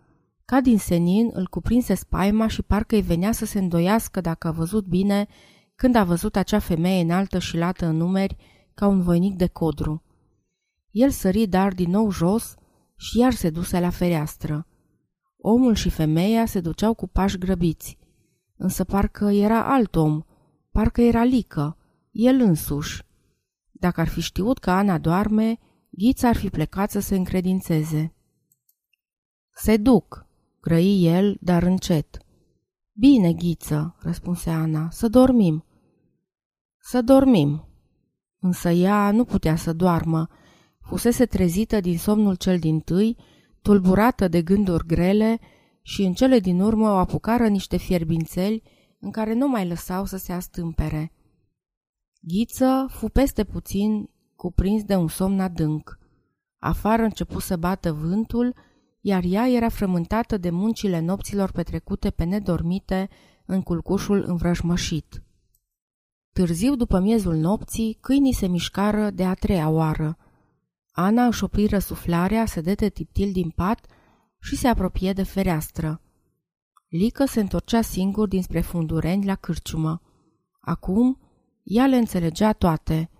Ca 0.45 0.61
din 0.61 0.77
senin 0.77 1.29
îl 1.33 1.47
cuprinse 1.47 1.93
spaima 1.93 2.47
și 2.47 2.61
parcă 2.61 2.95
îi 2.95 3.01
venea 3.01 3.31
să 3.31 3.45
se 3.45 3.59
îndoiască 3.59 4.21
dacă 4.21 4.47
a 4.47 4.51
văzut 4.51 4.85
bine 4.85 5.27
când 5.75 5.95
a 5.95 6.03
văzut 6.03 6.35
acea 6.35 6.59
femeie 6.59 7.01
înaltă 7.01 7.39
și 7.39 7.57
lată 7.57 7.85
în 7.85 7.95
numeri 7.95 8.35
ca 8.73 8.87
un 8.87 9.01
voinic 9.01 9.35
de 9.35 9.47
codru. 9.47 10.03
El 10.91 11.09
sări 11.09 11.47
dar 11.47 11.73
din 11.73 11.89
nou 11.89 12.11
jos 12.11 12.55
și 12.95 13.19
iar 13.19 13.33
se 13.33 13.49
duse 13.49 13.79
la 13.79 13.89
fereastră. 13.89 14.67
Omul 15.37 15.73
și 15.73 15.89
femeia 15.89 16.45
se 16.45 16.59
duceau 16.59 16.93
cu 16.93 17.07
pași 17.07 17.37
grăbiți, 17.37 17.97
însă 18.57 18.83
parcă 18.83 19.25
era 19.25 19.73
alt 19.73 19.95
om, 19.95 20.23
parcă 20.71 21.01
era 21.01 21.23
lică, 21.23 21.73
el 22.19 22.39
însuși. 22.39 23.03
Dacă 23.71 24.01
ar 24.01 24.07
fi 24.07 24.21
știut 24.21 24.57
că 24.57 24.71
Ana 24.71 24.97
doarme, 24.97 25.59
Ghița 25.89 26.27
ar 26.27 26.35
fi 26.35 26.49
plecat 26.49 26.91
să 26.91 26.99
se 26.99 27.15
încredințeze. 27.15 28.13
Se 29.49 29.77
duc, 29.77 30.25
grăi 30.61 31.05
el, 31.05 31.37
dar 31.41 31.63
încet. 31.63 32.17
Bine, 32.91 33.33
Ghiță, 33.33 33.95
răspunse 33.99 34.49
Ana, 34.49 34.89
să 34.89 35.07
dormim. 35.07 35.65
Să 36.77 37.01
dormim. 37.01 37.67
Însă 38.39 38.69
ea 38.69 39.11
nu 39.11 39.25
putea 39.25 39.55
să 39.55 39.73
doarmă. 39.73 40.27
Fusese 40.79 41.25
trezită 41.25 41.79
din 41.79 41.97
somnul 41.97 42.35
cel 42.35 42.59
din 42.59 42.79
tâi, 42.79 43.17
tulburată 43.61 44.27
de 44.27 44.41
gânduri 44.41 44.85
grele 44.85 45.39
și 45.81 46.03
în 46.03 46.13
cele 46.13 46.39
din 46.39 46.61
urmă 46.61 46.89
o 46.89 46.97
apucară 46.97 47.47
niște 47.47 47.77
fierbințeli 47.77 48.63
în 48.99 49.11
care 49.11 49.33
nu 49.33 49.47
mai 49.47 49.67
lăsau 49.67 50.05
să 50.05 50.17
se 50.17 50.31
astâmpere. 50.33 51.13
Ghiță 52.19 52.85
fu 52.89 53.09
peste 53.09 53.43
puțin 53.43 54.09
cuprins 54.35 54.83
de 54.83 54.95
un 54.95 55.07
somn 55.07 55.39
adânc. 55.39 55.99
Afară 56.59 57.01
început 57.01 57.41
să 57.41 57.57
bată 57.57 57.93
vântul, 57.93 58.55
iar 59.01 59.23
ea 59.25 59.49
era 59.49 59.69
frământată 59.69 60.37
de 60.37 60.49
muncile 60.49 60.99
nopților 60.99 61.51
petrecute 61.51 62.09
pe 62.09 62.23
nedormite 62.23 63.09
în 63.45 63.61
culcușul 63.61 64.23
învrăjmășit. 64.27 65.23
Târziu 66.33 66.75
după 66.75 66.99
miezul 66.99 67.35
nopții, 67.35 67.97
câinii 68.01 68.33
se 68.33 68.47
mișcară 68.47 69.09
de 69.09 69.25
a 69.25 69.33
treia 69.33 69.69
oară. 69.69 70.17
Ana 70.91 71.25
își 71.25 71.43
opri 71.43 71.65
răsuflarea, 71.65 72.45
se 72.45 72.61
dete 72.61 72.89
tiptil 72.89 73.31
din 73.31 73.49
pat 73.49 73.85
și 74.39 74.55
se 74.55 74.67
apropie 74.67 75.13
de 75.13 75.23
fereastră. 75.23 76.01
Lică 76.87 77.25
se 77.25 77.39
întorcea 77.39 77.81
singur 77.81 78.27
dinspre 78.27 78.61
fundureni 78.61 79.25
la 79.25 79.35
cârciumă. 79.35 80.01
Acum, 80.59 81.19
ea 81.69 81.85
le 81.85 81.95
înțelegea 81.97 82.53
toate– 82.53 83.09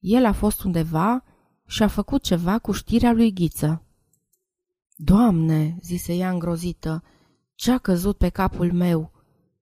el 0.00 0.24
a 0.24 0.32
fost 0.32 0.62
undeva 0.62 1.24
și 1.66 1.82
a 1.82 1.88
făcut 1.88 2.22
ceva 2.22 2.58
cu 2.58 2.72
știrea 2.72 3.12
lui 3.12 3.32
Ghiță. 3.32 3.84
Doamne, 4.96 5.76
zise 5.82 6.14
ea 6.14 6.30
îngrozită, 6.30 7.02
ce-a 7.54 7.78
căzut 7.78 8.16
pe 8.16 8.28
capul 8.28 8.72
meu? 8.72 9.12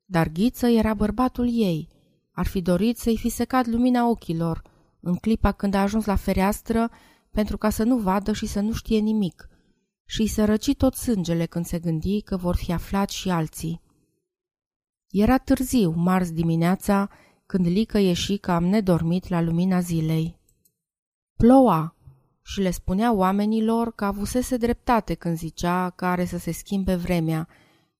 Dar 0.04 0.28
Ghiță 0.28 0.66
era 0.66 0.94
bărbatul 0.94 1.48
ei. 1.50 1.88
Ar 2.32 2.46
fi 2.46 2.60
dorit 2.60 2.98
să-i 2.98 3.16
fi 3.16 3.28
secat 3.28 3.66
lumina 3.66 4.08
ochilor, 4.08 4.62
în 5.00 5.14
clipa 5.14 5.52
când 5.52 5.74
a 5.74 5.80
ajuns 5.80 6.04
la 6.04 6.16
fereastră, 6.16 6.90
pentru 7.30 7.58
ca 7.58 7.70
să 7.70 7.82
nu 7.82 7.98
vadă 7.98 8.32
și 8.32 8.46
să 8.46 8.60
nu 8.60 8.72
știe 8.72 8.98
nimic, 8.98 9.48
și 10.04 10.20
îi 10.20 10.44
răci 10.44 10.76
tot 10.76 10.94
sângele 10.94 11.46
când 11.46 11.64
se 11.64 11.78
gândi 11.78 12.20
că 12.20 12.36
vor 12.36 12.56
fi 12.56 12.72
aflat 12.72 13.08
și 13.08 13.30
alții. 13.30 13.80
Era 15.08 15.38
târziu, 15.38 15.90
marți 15.90 16.34
dimineața, 16.34 17.08
când 17.48 17.66
Lică 17.66 17.98
ieși 17.98 18.36
cam 18.36 18.64
nedormit 18.64 19.28
la 19.28 19.40
lumina 19.40 19.80
zilei. 19.80 20.38
Ploua 21.36 21.94
și 22.42 22.60
le 22.60 22.70
spunea 22.70 23.12
oamenilor 23.12 23.94
că 23.94 24.04
avusese 24.04 24.56
dreptate 24.56 25.14
când 25.14 25.36
zicea 25.36 25.90
că 25.90 26.06
are 26.06 26.24
să 26.24 26.38
se 26.38 26.52
schimbe 26.52 26.94
vremea 26.94 27.48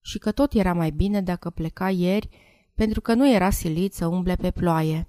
și 0.00 0.18
că 0.18 0.32
tot 0.32 0.52
era 0.52 0.72
mai 0.72 0.90
bine 0.90 1.20
dacă 1.22 1.50
pleca 1.50 1.90
ieri 1.90 2.28
pentru 2.74 3.00
că 3.00 3.14
nu 3.14 3.32
era 3.32 3.50
silit 3.50 3.94
să 3.94 4.06
umble 4.06 4.36
pe 4.36 4.50
ploaie. 4.50 5.08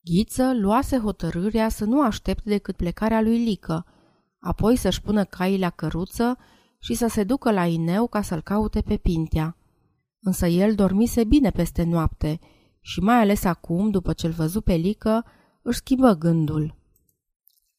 Ghiță 0.00 0.52
luase 0.54 0.98
hotărârea 0.98 1.68
să 1.68 1.84
nu 1.84 2.02
aștepte 2.02 2.48
decât 2.48 2.76
plecarea 2.76 3.20
lui 3.20 3.44
Lică, 3.44 3.86
apoi 4.38 4.76
să-și 4.76 5.00
pună 5.00 5.24
caii 5.24 5.58
la 5.58 5.70
căruță 5.70 6.38
și 6.78 6.94
să 6.94 7.06
se 7.06 7.24
ducă 7.24 7.50
la 7.50 7.66
Ineu 7.66 8.06
ca 8.06 8.22
să-l 8.22 8.40
caute 8.42 8.80
pe 8.80 8.96
Pintea. 8.96 9.56
Însă 10.20 10.46
el 10.46 10.74
dormise 10.74 11.24
bine 11.24 11.50
peste 11.50 11.82
noapte 11.82 12.40
și 12.88 13.00
mai 13.00 13.20
ales 13.20 13.44
acum, 13.44 13.90
după 13.90 14.12
ce-l 14.12 14.30
văzu 14.30 14.60
pe 14.60 14.74
Lică, 14.74 15.24
își 15.62 15.76
schimbă 15.76 16.12
gândul. 16.12 16.74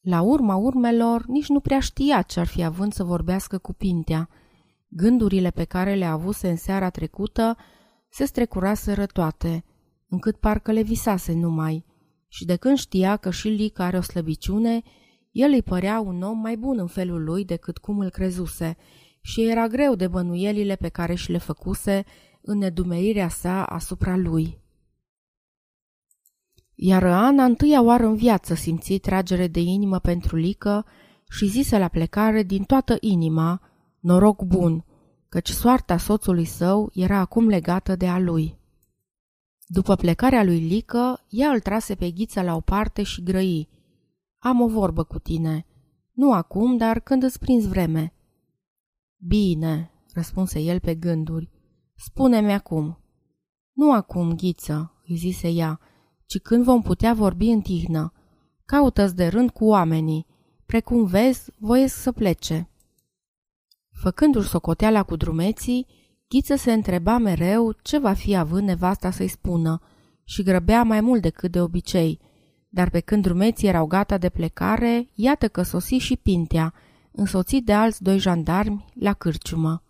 La 0.00 0.20
urma 0.20 0.54
urmelor, 0.54 1.26
nici 1.26 1.48
nu 1.48 1.60
prea 1.60 1.80
știa 1.80 2.22
ce 2.22 2.40
ar 2.40 2.46
fi 2.46 2.62
având 2.62 2.92
să 2.92 3.04
vorbească 3.04 3.58
cu 3.58 3.72
Pintea. 3.72 4.28
Gândurile 4.88 5.50
pe 5.50 5.64
care 5.64 5.94
le 5.94 6.04
avuse 6.04 6.48
în 6.48 6.56
seara 6.56 6.90
trecută 6.90 7.56
se 8.08 8.24
strecuraseră 8.24 9.06
toate, 9.06 9.64
încât 10.08 10.36
parcă 10.36 10.72
le 10.72 10.82
visase 10.82 11.32
numai. 11.32 11.84
Și 12.28 12.44
de 12.44 12.56
când 12.56 12.76
știa 12.76 13.16
că 13.16 13.30
și 13.30 13.48
Lica 13.48 13.84
are 13.84 13.96
o 13.96 14.00
slăbiciune, 14.00 14.82
el 15.30 15.50
îi 15.50 15.62
părea 15.62 16.00
un 16.00 16.22
om 16.22 16.38
mai 16.38 16.56
bun 16.56 16.78
în 16.78 16.86
felul 16.86 17.24
lui 17.24 17.44
decât 17.44 17.78
cum 17.78 17.98
îl 17.98 18.10
crezuse 18.10 18.76
și 19.20 19.42
era 19.42 19.66
greu 19.66 19.94
de 19.94 20.08
bănuielile 20.08 20.76
pe 20.76 20.88
care 20.88 21.14
și 21.14 21.30
le 21.30 21.38
făcuse 21.38 22.04
în 22.40 22.58
nedumerirea 22.58 23.28
sa 23.28 23.64
asupra 23.64 24.16
lui. 24.16 24.66
Iar 26.80 27.04
Ana 27.04 27.44
întâia 27.44 27.82
oară 27.82 28.06
în 28.06 28.14
viață 28.14 28.54
simți 28.54 28.94
tragere 28.94 29.46
de 29.46 29.60
inimă 29.60 29.98
pentru 29.98 30.36
Lică 30.36 30.86
și 31.28 31.46
zise 31.46 31.78
la 31.78 31.88
plecare 31.88 32.42
din 32.42 32.64
toată 32.64 32.96
inima, 33.00 33.60
noroc 34.00 34.42
bun, 34.42 34.84
căci 35.28 35.48
soarta 35.48 35.96
soțului 35.96 36.44
său 36.44 36.90
era 36.94 37.18
acum 37.18 37.48
legată 37.48 37.96
de 37.96 38.08
a 38.08 38.18
lui. 38.18 38.58
După 39.66 39.94
plecarea 39.94 40.44
lui 40.44 40.58
Lică, 40.58 41.24
ea 41.28 41.50
îl 41.50 41.60
trase 41.60 41.94
pe 41.94 42.10
ghiță 42.10 42.42
la 42.42 42.54
o 42.54 42.60
parte 42.60 43.02
și 43.02 43.22
grăi. 43.22 43.68
Am 44.38 44.60
o 44.60 44.68
vorbă 44.68 45.04
cu 45.04 45.18
tine. 45.18 45.66
Nu 46.12 46.32
acum, 46.32 46.76
dar 46.76 47.00
când 47.00 47.22
îți 47.22 47.38
prins 47.38 47.66
vreme. 47.66 48.12
Bine, 49.16 49.90
răspunse 50.12 50.60
el 50.60 50.80
pe 50.80 50.94
gânduri. 50.94 51.50
Spune-mi 51.94 52.52
acum. 52.52 52.98
Nu 53.72 53.92
acum, 53.92 54.34
ghiță, 54.36 54.92
îi 55.06 55.16
zise 55.16 55.48
ea, 55.48 55.80
ci 56.28 56.38
când 56.38 56.64
vom 56.64 56.82
putea 56.82 57.14
vorbi 57.14 57.46
în 57.46 57.60
tihnă. 57.60 58.12
Caută-ți 58.64 59.16
de 59.16 59.26
rând 59.26 59.50
cu 59.50 59.64
oamenii. 59.64 60.26
Precum 60.66 61.04
vezi, 61.04 61.50
voiesc 61.58 61.94
să 61.94 62.12
plece. 62.12 62.70
Făcându-și 63.92 64.48
socoteala 64.48 65.02
cu 65.02 65.16
drumeții, 65.16 65.86
Ghiță 66.28 66.56
se 66.56 66.72
întreba 66.72 67.18
mereu 67.18 67.72
ce 67.82 67.98
va 67.98 68.12
fi 68.12 68.36
având 68.36 68.66
nevasta 68.66 69.10
să-i 69.10 69.28
spună 69.28 69.80
și 70.24 70.42
grăbea 70.42 70.82
mai 70.82 71.00
mult 71.00 71.22
decât 71.22 71.52
de 71.52 71.60
obicei, 71.60 72.20
dar 72.68 72.90
pe 72.90 73.00
când 73.00 73.22
drumeții 73.22 73.68
erau 73.68 73.86
gata 73.86 74.18
de 74.18 74.28
plecare, 74.28 75.08
iată 75.14 75.48
că 75.48 75.62
sosi 75.62 75.94
și 75.94 76.16
Pintea, 76.16 76.74
însoțit 77.12 77.64
de 77.64 77.72
alți 77.72 78.02
doi 78.02 78.18
jandarmi, 78.18 78.84
la 78.94 79.12
cârciumă. 79.12 79.82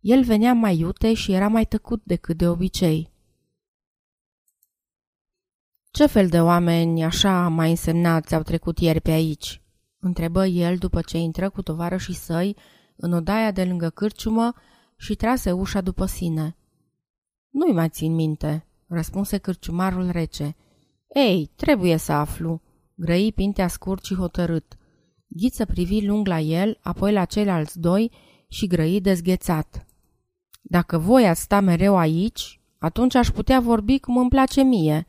El 0.00 0.24
venea 0.24 0.52
mai 0.52 0.78
iute 0.78 1.14
și 1.14 1.32
era 1.32 1.48
mai 1.48 1.64
tăcut 1.64 2.02
decât 2.04 2.36
de 2.36 2.48
obicei. 2.48 3.09
Ce 5.90 6.06
fel 6.06 6.28
de 6.28 6.40
oameni 6.40 7.04
așa 7.04 7.48
mai 7.48 7.70
însemnați 7.70 8.34
au 8.34 8.42
trecut 8.42 8.78
ieri 8.78 9.00
pe 9.00 9.10
aici?" 9.10 9.62
întrebă 9.98 10.46
el 10.46 10.76
după 10.76 11.00
ce 11.00 11.18
intră 11.18 11.50
cu 11.50 11.62
tovarășii 11.62 12.14
săi 12.14 12.56
în 12.96 13.12
odaia 13.12 13.50
de 13.50 13.64
lângă 13.64 13.88
cârciumă 13.88 14.52
și 14.96 15.14
trase 15.14 15.52
ușa 15.52 15.80
după 15.80 16.06
sine. 16.06 16.56
Nu-i 17.50 17.72
mai 17.72 17.88
țin 17.88 18.14
minte," 18.14 18.66
răspunse 18.86 19.38
cârciumarul 19.38 20.10
rece. 20.10 20.56
Ei, 21.14 21.50
trebuie 21.56 21.96
să 21.96 22.12
aflu, 22.12 22.62
grăi 22.94 23.32
Pintea 23.32 23.68
scurt 23.68 24.04
și 24.04 24.14
hotărât. 24.14 24.76
Ghiță 25.26 25.64
privi 25.64 26.06
lung 26.06 26.26
la 26.26 26.40
el, 26.40 26.78
apoi 26.80 27.12
la 27.12 27.24
ceilalți 27.24 27.80
doi 27.80 28.10
și 28.48 28.66
grăi 28.66 29.00
dezghețat. 29.00 29.86
Dacă 30.62 30.98
voi 30.98 31.28
ați 31.28 31.40
sta 31.40 31.60
mereu 31.60 31.96
aici, 31.96 32.60
atunci 32.78 33.14
aș 33.14 33.30
putea 33.30 33.60
vorbi 33.60 33.98
cum 33.98 34.16
îmi 34.16 34.28
place 34.28 34.62
mie, 34.62 35.06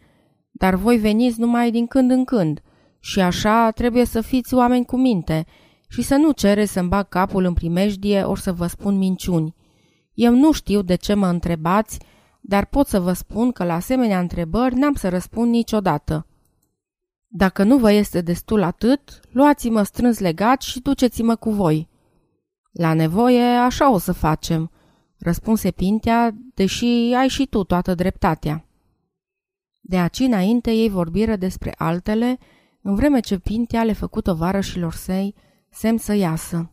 dar 0.61 0.75
voi 0.75 0.97
veniți 0.97 1.39
numai 1.39 1.71
din 1.71 1.87
când 1.87 2.11
în 2.11 2.25
când 2.25 2.61
și 2.99 3.19
așa 3.19 3.71
trebuie 3.71 4.05
să 4.05 4.21
fiți 4.21 4.53
oameni 4.53 4.85
cu 4.85 4.97
minte 4.97 5.45
și 5.87 6.01
să 6.01 6.15
nu 6.15 6.31
cereți 6.31 6.71
să-mi 6.71 6.89
bag 6.89 7.09
capul 7.09 7.43
în 7.43 7.53
primejdie 7.53 8.23
ori 8.23 8.41
să 8.41 8.53
vă 8.53 8.67
spun 8.67 8.97
minciuni. 8.97 9.55
Eu 10.13 10.35
nu 10.35 10.51
știu 10.51 10.81
de 10.81 10.95
ce 10.95 11.13
mă 11.13 11.27
întrebați, 11.27 11.99
dar 12.41 12.65
pot 12.65 12.87
să 12.87 12.99
vă 12.99 13.13
spun 13.13 13.51
că 13.51 13.63
la 13.63 13.73
asemenea 13.73 14.19
întrebări 14.19 14.75
n-am 14.75 14.93
să 14.93 15.09
răspund 15.09 15.51
niciodată. 15.51 16.27
Dacă 17.27 17.63
nu 17.63 17.77
vă 17.77 17.91
este 17.91 18.21
destul 18.21 18.63
atât, 18.63 19.19
luați-mă 19.31 19.83
strâns 19.83 20.19
legat 20.19 20.61
și 20.61 20.79
duceți-mă 20.79 21.35
cu 21.35 21.49
voi. 21.51 21.89
La 22.71 22.93
nevoie, 22.93 23.43
așa 23.43 23.91
o 23.91 23.97
să 23.97 24.11
facem, 24.11 24.71
răspunse 25.19 25.71
Pintea, 25.71 26.35
deși 26.53 26.85
ai 27.17 27.27
și 27.27 27.45
tu 27.45 27.63
toată 27.63 27.95
dreptatea. 27.95 28.65
De 29.81 29.97
aici 29.97 30.19
înainte 30.19 30.71
ei 30.71 30.89
vorbiră 30.89 31.35
despre 31.35 31.73
altele, 31.77 32.37
în 32.81 32.95
vreme 32.95 33.19
ce 33.19 33.39
Pintea 33.39 33.83
le 33.83 33.93
făcut 33.93 34.23
tovarășilor 34.23 34.93
săi 34.93 35.35
semn 35.69 35.97
să 35.97 36.13
iasă. 36.13 36.71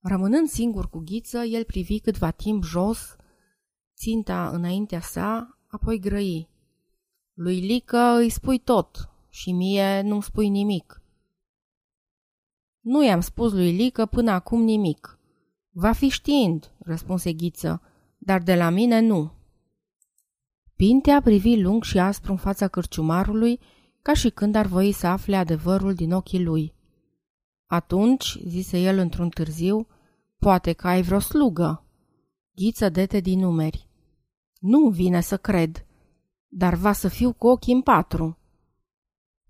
Rămânând 0.00 0.48
singur 0.48 0.88
cu 0.88 0.98
ghiță, 0.98 1.38
el 1.38 1.64
privi 1.64 2.00
câtva 2.00 2.30
timp 2.30 2.64
jos, 2.64 3.16
ținta 3.96 4.48
înaintea 4.48 5.00
sa, 5.00 5.58
apoi 5.66 5.98
grăi. 5.98 6.48
Lui 7.34 7.60
Lică 7.60 8.16
îi 8.18 8.28
spui 8.28 8.58
tot 8.58 9.10
și 9.28 9.52
mie 9.52 10.00
nu 10.00 10.20
spui 10.20 10.48
nimic. 10.48 11.02
Nu 12.80 13.04
i-am 13.04 13.20
spus 13.20 13.52
lui 13.52 13.72
Lică 13.72 14.06
până 14.06 14.30
acum 14.30 14.62
nimic. 14.62 15.18
Va 15.70 15.92
fi 15.92 16.08
știind, 16.08 16.72
răspunse 16.78 17.32
Ghiță, 17.32 17.82
dar 18.18 18.42
de 18.42 18.54
la 18.54 18.70
mine 18.70 19.00
nu. 19.00 19.32
Pintea 20.80 21.20
privi 21.20 21.60
lung 21.60 21.82
și 21.82 21.98
aspru 21.98 22.30
în 22.32 22.38
fața 22.38 22.68
cârciumarului, 22.68 23.60
ca 24.02 24.14
și 24.14 24.30
când 24.30 24.54
ar 24.54 24.66
voi 24.66 24.92
să 24.92 25.06
afle 25.06 25.36
adevărul 25.36 25.94
din 25.94 26.12
ochii 26.12 26.42
lui. 26.42 26.74
Atunci, 27.66 28.38
zise 28.46 28.78
el 28.78 28.98
într-un 28.98 29.28
târziu, 29.28 29.86
poate 30.38 30.72
că 30.72 30.88
ai 30.88 31.02
vreo 31.02 31.18
slugă. 31.18 31.84
Ghiță 32.54 32.88
dete 32.88 33.20
din 33.20 33.38
numeri. 33.38 33.88
Nu 34.58 34.88
vine 34.88 35.20
să 35.20 35.36
cred, 35.36 35.86
dar 36.48 36.74
va 36.74 36.92
să 36.92 37.08
fiu 37.08 37.32
cu 37.32 37.46
ochii 37.46 37.74
în 37.74 37.82
patru. 37.82 38.38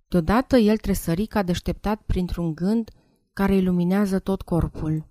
Deodată 0.09 0.57
el 0.57 0.77
tresări 0.77 1.27
ca 1.27 1.43
deșteptat 1.43 2.03
printr-un 2.03 2.55
gând 2.55 2.91
care 3.33 3.55
iluminează 3.57 4.19
tot 4.19 4.43
corpul. 4.43 5.07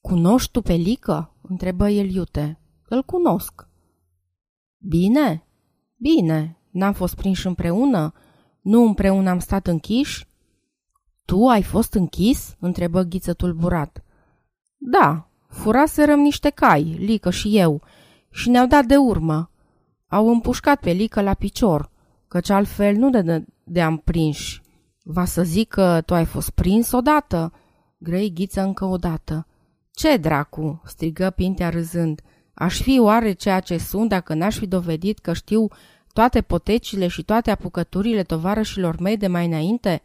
Cunoști 0.00 0.50
tu 0.50 0.60
pe 0.60 0.72
Lică?" 0.72 1.36
întrebă 1.42 1.88
el 1.88 2.10
iute. 2.10 2.60
Îl 2.88 3.02
cunosc." 3.02 3.69
Bine? 4.88 5.46
Bine. 5.96 6.56
N-am 6.70 6.92
fost 6.92 7.14
prinși 7.14 7.46
împreună? 7.46 8.12
Nu 8.60 8.82
împreună 8.82 9.30
am 9.30 9.38
stat 9.38 9.66
închiși?" 9.66 10.28
Tu 11.24 11.46
ai 11.46 11.62
fost 11.62 11.94
închis?" 11.94 12.56
întrebă 12.58 13.02
Ghiță 13.02 13.32
tulburat. 13.32 14.04
Da, 14.76 15.28
furaserăm 15.48 16.20
niște 16.20 16.50
cai, 16.50 16.82
Lică 16.82 17.30
și 17.30 17.58
eu, 17.58 17.82
și 18.30 18.48
ne-au 18.48 18.66
dat 18.66 18.84
de 18.84 18.96
urmă. 18.96 19.50
Au 20.08 20.28
împușcat 20.28 20.80
pe 20.80 20.90
Lică 20.90 21.20
la 21.20 21.34
picior, 21.34 21.90
căci 22.28 22.50
altfel 22.50 22.96
nu 22.96 23.10
de, 23.10 23.44
de 23.64 23.82
am 23.82 23.96
prinși. 23.96 24.62
Va 25.02 25.24
să 25.24 25.42
zic 25.42 25.68
că 25.68 26.00
tu 26.06 26.14
ai 26.14 26.24
fost 26.24 26.50
prins 26.50 26.92
odată?" 26.92 27.52
Grei 27.98 28.32
Ghiță 28.32 28.62
încă 28.62 28.84
o 28.84 28.96
dată. 28.96 29.46
Ce 29.90 30.16
dracu?" 30.16 30.82
strigă 30.84 31.30
Pintea 31.30 31.68
râzând. 31.68 32.20
Aș 32.60 32.80
fi 32.80 32.98
oare 32.98 33.32
ceea 33.32 33.60
ce 33.60 33.78
sunt 33.78 34.08
dacă 34.08 34.34
n-aș 34.34 34.58
fi 34.58 34.66
dovedit 34.66 35.18
că 35.18 35.32
știu 35.32 35.68
toate 36.12 36.40
potecile 36.40 37.06
și 37.06 37.22
toate 37.22 37.50
apucăturile 37.50 38.22
tovarășilor 38.22 39.00
mei 39.00 39.16
de 39.16 39.26
mai 39.26 39.46
înainte?" 39.46 40.02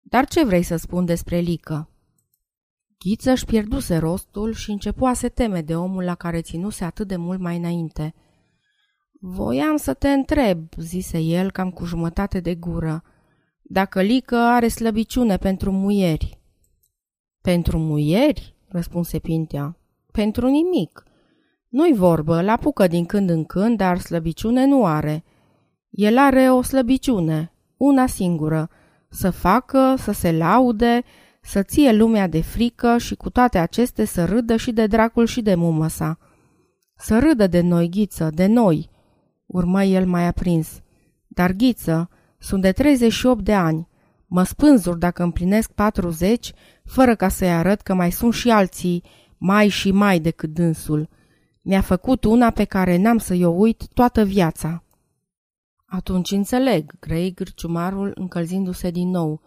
Dar 0.00 0.26
ce 0.26 0.44
vrei 0.44 0.62
să 0.62 0.76
spun 0.76 1.04
despre 1.04 1.38
Lică?" 1.38 1.88
Ghițăș 2.98 3.32
își 3.32 3.44
pierduse 3.44 3.96
rostul 3.96 4.52
și 4.52 4.70
începu 4.70 5.04
a 5.04 5.12
se 5.12 5.28
teme 5.28 5.60
de 5.60 5.76
omul 5.76 6.04
la 6.04 6.14
care 6.14 6.40
ținuse 6.40 6.84
atât 6.84 7.08
de 7.08 7.16
mult 7.16 7.40
mai 7.40 7.56
înainte. 7.56 8.14
Voiam 9.20 9.76
să 9.76 9.94
te 9.94 10.08
întreb, 10.08 10.68
zise 10.76 11.18
el 11.18 11.50
cam 11.50 11.70
cu 11.70 11.84
jumătate 11.84 12.40
de 12.40 12.54
gură, 12.54 13.02
dacă 13.62 14.02
Lică 14.02 14.36
are 14.36 14.68
slăbiciune 14.68 15.36
pentru 15.36 15.70
muieri. 15.70 16.40
Pentru 17.40 17.78
muieri? 17.78 18.54
răspunse 18.68 19.18
Pintea. 19.18 19.76
Pentru 20.10 20.46
nimic. 20.48 21.06
Nu-i 21.72 21.94
vorbă, 21.94 22.42
la 22.42 22.52
apucă 22.52 22.86
din 22.86 23.04
când 23.04 23.30
în 23.30 23.44
când, 23.44 23.76
dar 23.76 23.98
slăbiciune 23.98 24.66
nu 24.66 24.86
are. 24.86 25.24
El 25.90 26.18
are 26.18 26.50
o 26.50 26.62
slăbiciune, 26.62 27.52
una 27.76 28.06
singură, 28.06 28.70
să 29.08 29.30
facă, 29.30 29.94
să 29.98 30.12
se 30.12 30.32
laude, 30.32 31.02
să 31.40 31.62
ție 31.62 31.92
lumea 31.92 32.28
de 32.28 32.42
frică 32.42 32.98
și 32.98 33.14
cu 33.14 33.30
toate 33.30 33.58
aceste 33.58 34.04
să 34.04 34.24
râdă 34.24 34.56
și 34.56 34.72
de 34.72 34.86
dracul 34.86 35.26
și 35.26 35.42
de 35.42 35.54
mumă 35.54 35.88
sa. 35.88 36.18
Să 36.96 37.18
râdă 37.18 37.46
de 37.46 37.60
noi, 37.60 37.88
Ghiță, 37.88 38.30
de 38.34 38.46
noi, 38.46 38.90
urmă 39.46 39.82
el 39.82 40.06
mai 40.06 40.26
aprins. 40.26 40.80
Dar, 41.26 41.52
Ghiță, 41.52 42.08
sunt 42.38 42.62
de 42.62 42.72
38 42.72 43.44
de 43.44 43.54
ani. 43.54 43.88
Mă 44.26 44.42
spânzur 44.42 44.96
dacă 44.96 45.22
împlinesc 45.22 45.70
40, 45.70 46.52
fără 46.84 47.14
ca 47.14 47.28
să-i 47.28 47.52
arăt 47.52 47.80
că 47.80 47.94
mai 47.94 48.12
sunt 48.12 48.32
și 48.32 48.50
alții 48.50 49.02
mai 49.38 49.68
și 49.68 49.90
mai 49.90 50.20
decât 50.20 50.50
dânsul. 50.50 51.08
Mi-a 51.64 51.80
făcut 51.80 52.24
una 52.24 52.50
pe 52.50 52.64
care 52.64 52.96
n-am 52.96 53.18
să-i 53.18 53.44
o 53.44 53.50
uit 53.50 53.88
toată 53.94 54.24
viața. 54.24 54.82
Atunci 55.84 56.30
înțeleg, 56.30 56.98
grăi 57.00 57.34
gârciumarul 57.34 58.12
încălzindu-se 58.14 58.90
din 58.90 59.08
nou. 59.08 59.40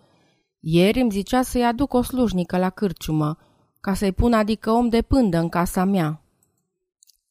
Ieri 0.59 1.01
îmi 1.01 1.11
zicea 1.11 1.41
să-i 1.41 1.65
aduc 1.65 1.93
o 1.93 2.01
slujnică 2.01 2.57
la 2.57 2.69
cârciumă, 2.69 3.37
ca 3.81 3.93
să-i 3.93 4.11
pun 4.11 4.33
adică 4.33 4.71
om 4.71 4.89
de 4.89 5.01
pândă 5.01 5.37
în 5.37 5.49
casa 5.49 5.83
mea. 5.83 6.21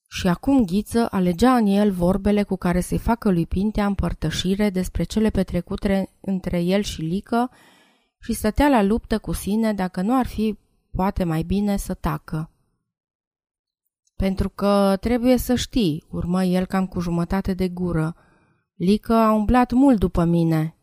Și 0.09 0.29
acum 0.29 0.65
Ghiță 0.65 1.09
alegea 1.11 1.57
în 1.57 1.67
el 1.67 1.91
vorbele 1.91 2.43
cu 2.43 2.57
care 2.57 2.81
să-i 2.81 2.99
facă 2.99 3.31
lui 3.31 3.47
Pintea 3.47 3.87
împărtășire 3.87 4.71
despre 4.71 5.03
cele 5.03 5.31
petrecute 5.31 6.11
între 6.21 6.61
el 6.61 6.83
și 6.83 7.01
Lică 7.01 7.51
și 8.21 8.33
stătea 8.33 8.69
la 8.69 8.83
luptă 8.83 9.19
cu 9.19 9.33
sine 9.33 9.73
dacă 9.73 10.01
nu 10.01 10.19
ar 10.19 10.27
fi 10.27 10.59
poate 10.91 11.25
mai 11.25 11.43
bine 11.43 11.77
să 11.77 11.95
tacă. 11.95 12.49
Pentru 14.17 14.49
că 14.49 14.97
trebuie 15.01 15.37
să 15.37 15.55
știi, 15.55 16.05
urmă 16.11 16.45
el 16.45 16.67
cam 16.67 16.87
cu 16.87 17.01
jumătate 17.01 17.55
de 17.55 17.69
gură, 17.69 18.17
Lică 18.75 19.15
a 19.15 19.33
umblat 19.33 19.73
mult 19.73 19.99
după 19.99 20.25
mine. 20.25 20.77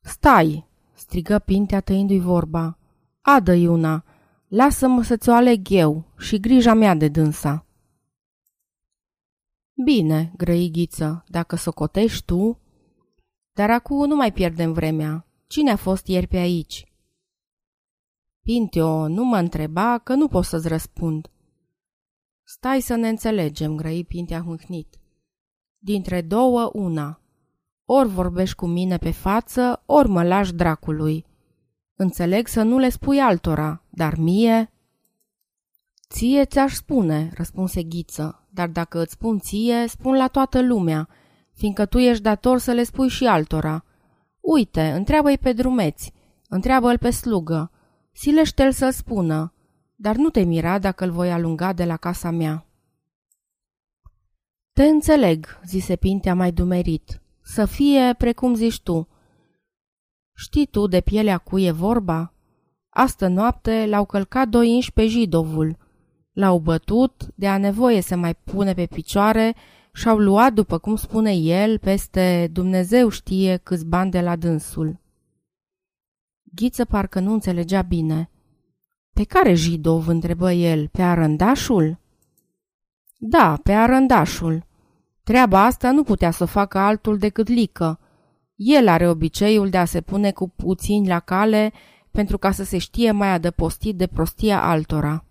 Stai, 0.00 0.66
strigă 0.94 1.38
Pintea 1.38 1.80
tăindu-i 1.80 2.18
vorba. 2.18 2.78
Adă 3.20 3.52
Iuna, 3.52 4.04
lasă-mă 4.48 5.02
să-ți 5.02 5.28
o 5.28 5.32
aleg 5.32 5.70
eu 5.70 6.04
și 6.18 6.40
grija 6.40 6.74
mea 6.74 6.94
de 6.94 7.08
dânsa. 7.08 7.66
Bine, 9.84 10.32
grăighiță, 10.36 11.24
dacă 11.28 11.56
socotești 11.56 12.24
tu... 12.24 12.60
Dar 13.52 13.70
acum 13.70 14.06
nu 14.08 14.16
mai 14.16 14.32
pierdem 14.32 14.72
vremea. 14.72 15.26
Cine 15.46 15.70
a 15.70 15.76
fost 15.76 16.06
ieri 16.06 16.26
pe 16.26 16.36
aici? 16.36 16.92
Pinteo, 18.42 19.08
nu 19.08 19.24
mă 19.24 19.36
întreba 19.36 19.98
că 19.98 20.14
nu 20.14 20.28
pot 20.28 20.44
să-ți 20.44 20.68
răspund. 20.68 21.30
Stai 22.48 22.80
să 22.80 22.94
ne 22.94 23.08
înțelegem, 23.08 23.76
grăi 23.76 24.04
Pintea 24.04 24.42
mâhnit. 24.42 24.98
Dintre 25.78 26.20
două, 26.20 26.70
una. 26.72 27.20
Ori 27.84 28.08
vorbești 28.08 28.54
cu 28.54 28.66
mine 28.66 28.96
pe 28.96 29.10
față, 29.10 29.82
ori 29.86 30.08
mă 30.08 30.22
lași 30.22 30.52
dracului. 30.52 31.24
Înțeleg 31.96 32.46
să 32.46 32.62
nu 32.62 32.78
le 32.78 32.88
spui 32.88 33.18
altora, 33.18 33.82
dar 33.90 34.16
mie... 34.16 34.72
Ție 36.08 36.44
ți-aș 36.44 36.74
spune, 36.74 37.30
răspunse 37.34 37.82
Ghiță, 37.82 38.46
dar 38.50 38.68
dacă 38.68 39.00
îți 39.00 39.12
spun 39.12 39.38
ție, 39.38 39.86
spun 39.88 40.16
la 40.16 40.28
toată 40.28 40.62
lumea, 40.62 41.08
fiindcă 41.52 41.86
tu 41.86 41.98
ești 41.98 42.22
dator 42.22 42.58
să 42.58 42.72
le 42.72 42.82
spui 42.82 43.08
și 43.08 43.24
altora. 43.24 43.84
Uite, 44.40 44.90
întreabă-i 44.90 45.38
pe 45.38 45.52
drumeți, 45.52 46.12
întreabă-l 46.48 46.98
pe 46.98 47.10
slugă, 47.10 47.70
silește-l 48.12 48.72
să 48.72 48.90
spună, 48.90 49.50
dar 49.96 50.16
nu 50.16 50.30
te 50.30 50.42
mira 50.42 50.78
dacă 50.78 51.04
îl 51.04 51.10
voi 51.10 51.32
alunga 51.32 51.72
de 51.72 51.84
la 51.84 51.96
casa 51.96 52.30
mea. 52.30 52.66
Te 54.72 54.84
înțeleg, 54.84 55.60
zise 55.64 55.96
Pintea 55.96 56.34
mai 56.34 56.52
dumerit, 56.52 57.20
să 57.42 57.64
fie 57.64 58.14
precum 58.18 58.54
zici 58.54 58.80
tu. 58.80 59.08
Știi 60.34 60.66
tu 60.66 60.86
de 60.86 61.00
pielea 61.00 61.38
cui 61.38 61.64
e 61.64 61.70
vorba? 61.70 62.32
Astă 62.88 63.26
noapte 63.26 63.86
l-au 63.86 64.04
călcat 64.04 64.48
doi 64.48 64.70
inși 64.70 64.92
pe 64.92 65.06
Jidovul. 65.06 65.76
L-au 66.32 66.58
bătut, 66.58 67.26
de 67.34 67.48
a 67.48 67.58
nevoie 67.58 68.00
să 68.00 68.16
mai 68.16 68.34
pune 68.34 68.74
pe 68.74 68.86
picioare 68.86 69.54
și-au 69.92 70.18
luat, 70.18 70.52
după 70.52 70.78
cum 70.78 70.96
spune 70.96 71.32
el, 71.34 71.78
peste 71.78 72.48
Dumnezeu 72.52 73.08
știe 73.08 73.56
câți 73.56 73.86
bani 73.86 74.10
de 74.10 74.20
la 74.20 74.36
dânsul. 74.36 75.00
Ghiță 76.42 76.84
parcă 76.84 77.20
nu 77.20 77.32
înțelegea 77.32 77.82
bine. 77.82 78.30
Pe 79.16 79.24
care 79.24 79.54
Jidov, 79.54 80.08
întrebă 80.08 80.52
el, 80.52 80.88
pe 80.88 81.02
arândașul? 81.02 81.98
Da, 83.18 83.60
pe 83.62 83.72
arândașul. 83.72 84.66
Treaba 85.22 85.64
asta 85.64 85.90
nu 85.90 86.02
putea 86.02 86.30
să 86.30 86.42
o 86.42 86.46
facă 86.46 86.78
altul 86.78 87.18
decât 87.18 87.48
Lică. 87.48 87.98
El 88.54 88.88
are 88.88 89.08
obiceiul 89.08 89.68
de 89.68 89.76
a 89.76 89.84
se 89.84 90.00
pune 90.00 90.32
cu 90.32 90.48
puțini 90.48 91.08
la 91.08 91.20
cale 91.20 91.72
pentru 92.10 92.38
ca 92.38 92.50
să 92.50 92.64
se 92.64 92.78
știe 92.78 93.10
mai 93.10 93.28
adăpostit 93.28 93.96
de 93.96 94.06
prostia 94.06 94.62
altora. 94.62 95.24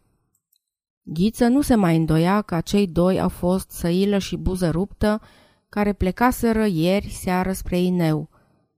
Ghiță 1.02 1.48
nu 1.48 1.62
se 1.62 1.76
mai 1.76 1.96
îndoia 1.96 2.42
că 2.42 2.62
cei 2.62 2.88
doi 2.88 3.20
au 3.22 3.30
fost 3.30 3.72
Săilă 3.72 4.18
și 4.18 4.38
Buză 4.38 4.70
Ruptă, 4.70 5.22
care 5.70 5.94
plecaseră 5.94 6.66
ieri 6.66 7.10
seară 7.10 7.52
spre 7.52 7.80
Ineu, 7.80 8.30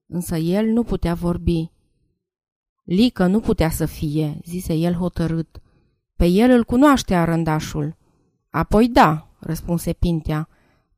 însă 0.07 0.35
el 0.35 0.65
nu 0.65 0.83
putea 0.83 1.13
vorbi. 1.13 1.75
Lică 2.87 3.25
nu 3.25 3.39
putea 3.39 3.69
să 3.69 3.85
fie, 3.85 4.39
zise 4.43 4.73
el 4.73 4.93
hotărât. 4.93 5.61
Pe 6.15 6.25
el 6.25 6.51
îl 6.51 6.63
cunoaște 6.63 7.15
arândașul. 7.15 7.97
Apoi 8.49 8.89
da, 8.89 9.29
răspunse 9.39 9.93
Pintea. 9.93 10.49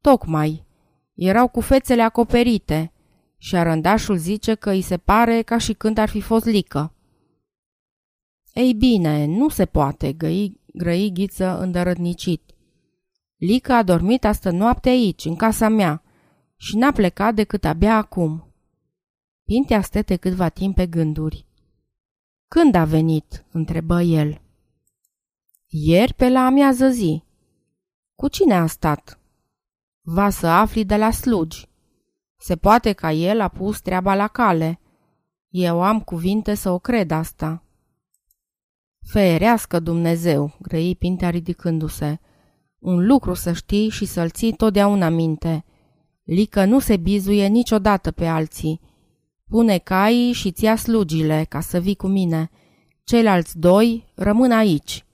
Tocmai. 0.01 0.65
Erau 1.13 1.47
cu 1.47 1.61
fețele 1.61 2.01
acoperite 2.01 2.91
și 3.37 3.55
arândașul 3.55 4.17
zice 4.17 4.55
că 4.55 4.69
îi 4.69 4.81
se 4.81 4.97
pare 4.97 5.41
ca 5.41 5.57
și 5.57 5.73
când 5.73 5.97
ar 5.97 6.09
fi 6.09 6.21
fost 6.21 6.45
lică. 6.45 6.93
Ei 8.53 8.73
bine, 8.73 9.25
nu 9.25 9.49
se 9.49 9.65
poate, 9.65 10.13
găi, 10.13 10.61
grăi 10.73 11.11
ghiță 11.13 11.59
îndărătnicit. 11.59 12.41
Lica 13.37 13.77
a 13.77 13.83
dormit 13.83 14.25
astă 14.25 14.49
noapte 14.49 14.89
aici, 14.89 15.25
în 15.25 15.35
casa 15.35 15.69
mea, 15.69 16.03
și 16.55 16.77
n-a 16.77 16.91
plecat 16.91 17.35
decât 17.35 17.65
abia 17.65 17.95
acum. 17.95 18.53
Pintea 19.43 19.81
stete 19.81 20.15
câtva 20.15 20.49
timp 20.49 20.75
pe 20.75 20.87
gânduri. 20.87 21.47
Când 22.49 22.75
a 22.75 22.85
venit?" 22.85 23.45
întrebă 23.51 24.01
el. 24.01 24.41
Ieri 25.67 26.13
pe 26.13 26.29
la 26.29 26.45
amiază 26.45 26.87
zi. 26.87 27.23
Cu 28.15 28.27
cine 28.27 28.53
a 28.53 28.65
stat? 28.65 29.19
Va 30.01 30.29
să 30.29 30.47
afli 30.47 30.85
de 30.85 30.95
la 30.95 31.11
slugi. 31.11 31.67
Se 32.37 32.55
poate 32.55 32.93
ca 32.93 33.11
el 33.11 33.41
a 33.41 33.47
pus 33.47 33.81
treaba 33.81 34.15
la 34.15 34.27
cale. 34.27 34.79
Eu 35.49 35.81
am 35.83 36.01
cuvinte 36.01 36.53
să 36.53 36.69
o 36.69 36.79
cred 36.79 37.11
asta. 37.11 37.63
Ferească 39.05 39.79
Dumnezeu, 39.79 40.55
grăi 40.61 40.95
Pintea 40.95 41.29
ridicându-se. 41.29 42.19
Un 42.79 43.05
lucru 43.05 43.33
să 43.33 43.53
știi 43.53 43.89
și 43.89 44.05
să-l 44.05 44.29
ții 44.29 44.53
totdeauna 44.53 45.09
minte. 45.09 45.65
Lică 46.23 46.65
nu 46.65 46.79
se 46.79 46.97
bizuie 46.97 47.47
niciodată 47.47 48.11
pe 48.11 48.25
alții. 48.25 48.81
Pune 49.49 49.77
caii 49.77 50.31
și 50.31 50.51
ți 50.51 50.81
slugile 50.81 51.45
ca 51.49 51.59
să 51.59 51.79
vii 51.79 51.95
cu 51.95 52.07
mine. 52.07 52.49
Ceilalți 53.03 53.59
doi 53.59 54.05
rămân 54.15 54.51
aici. 54.51 55.05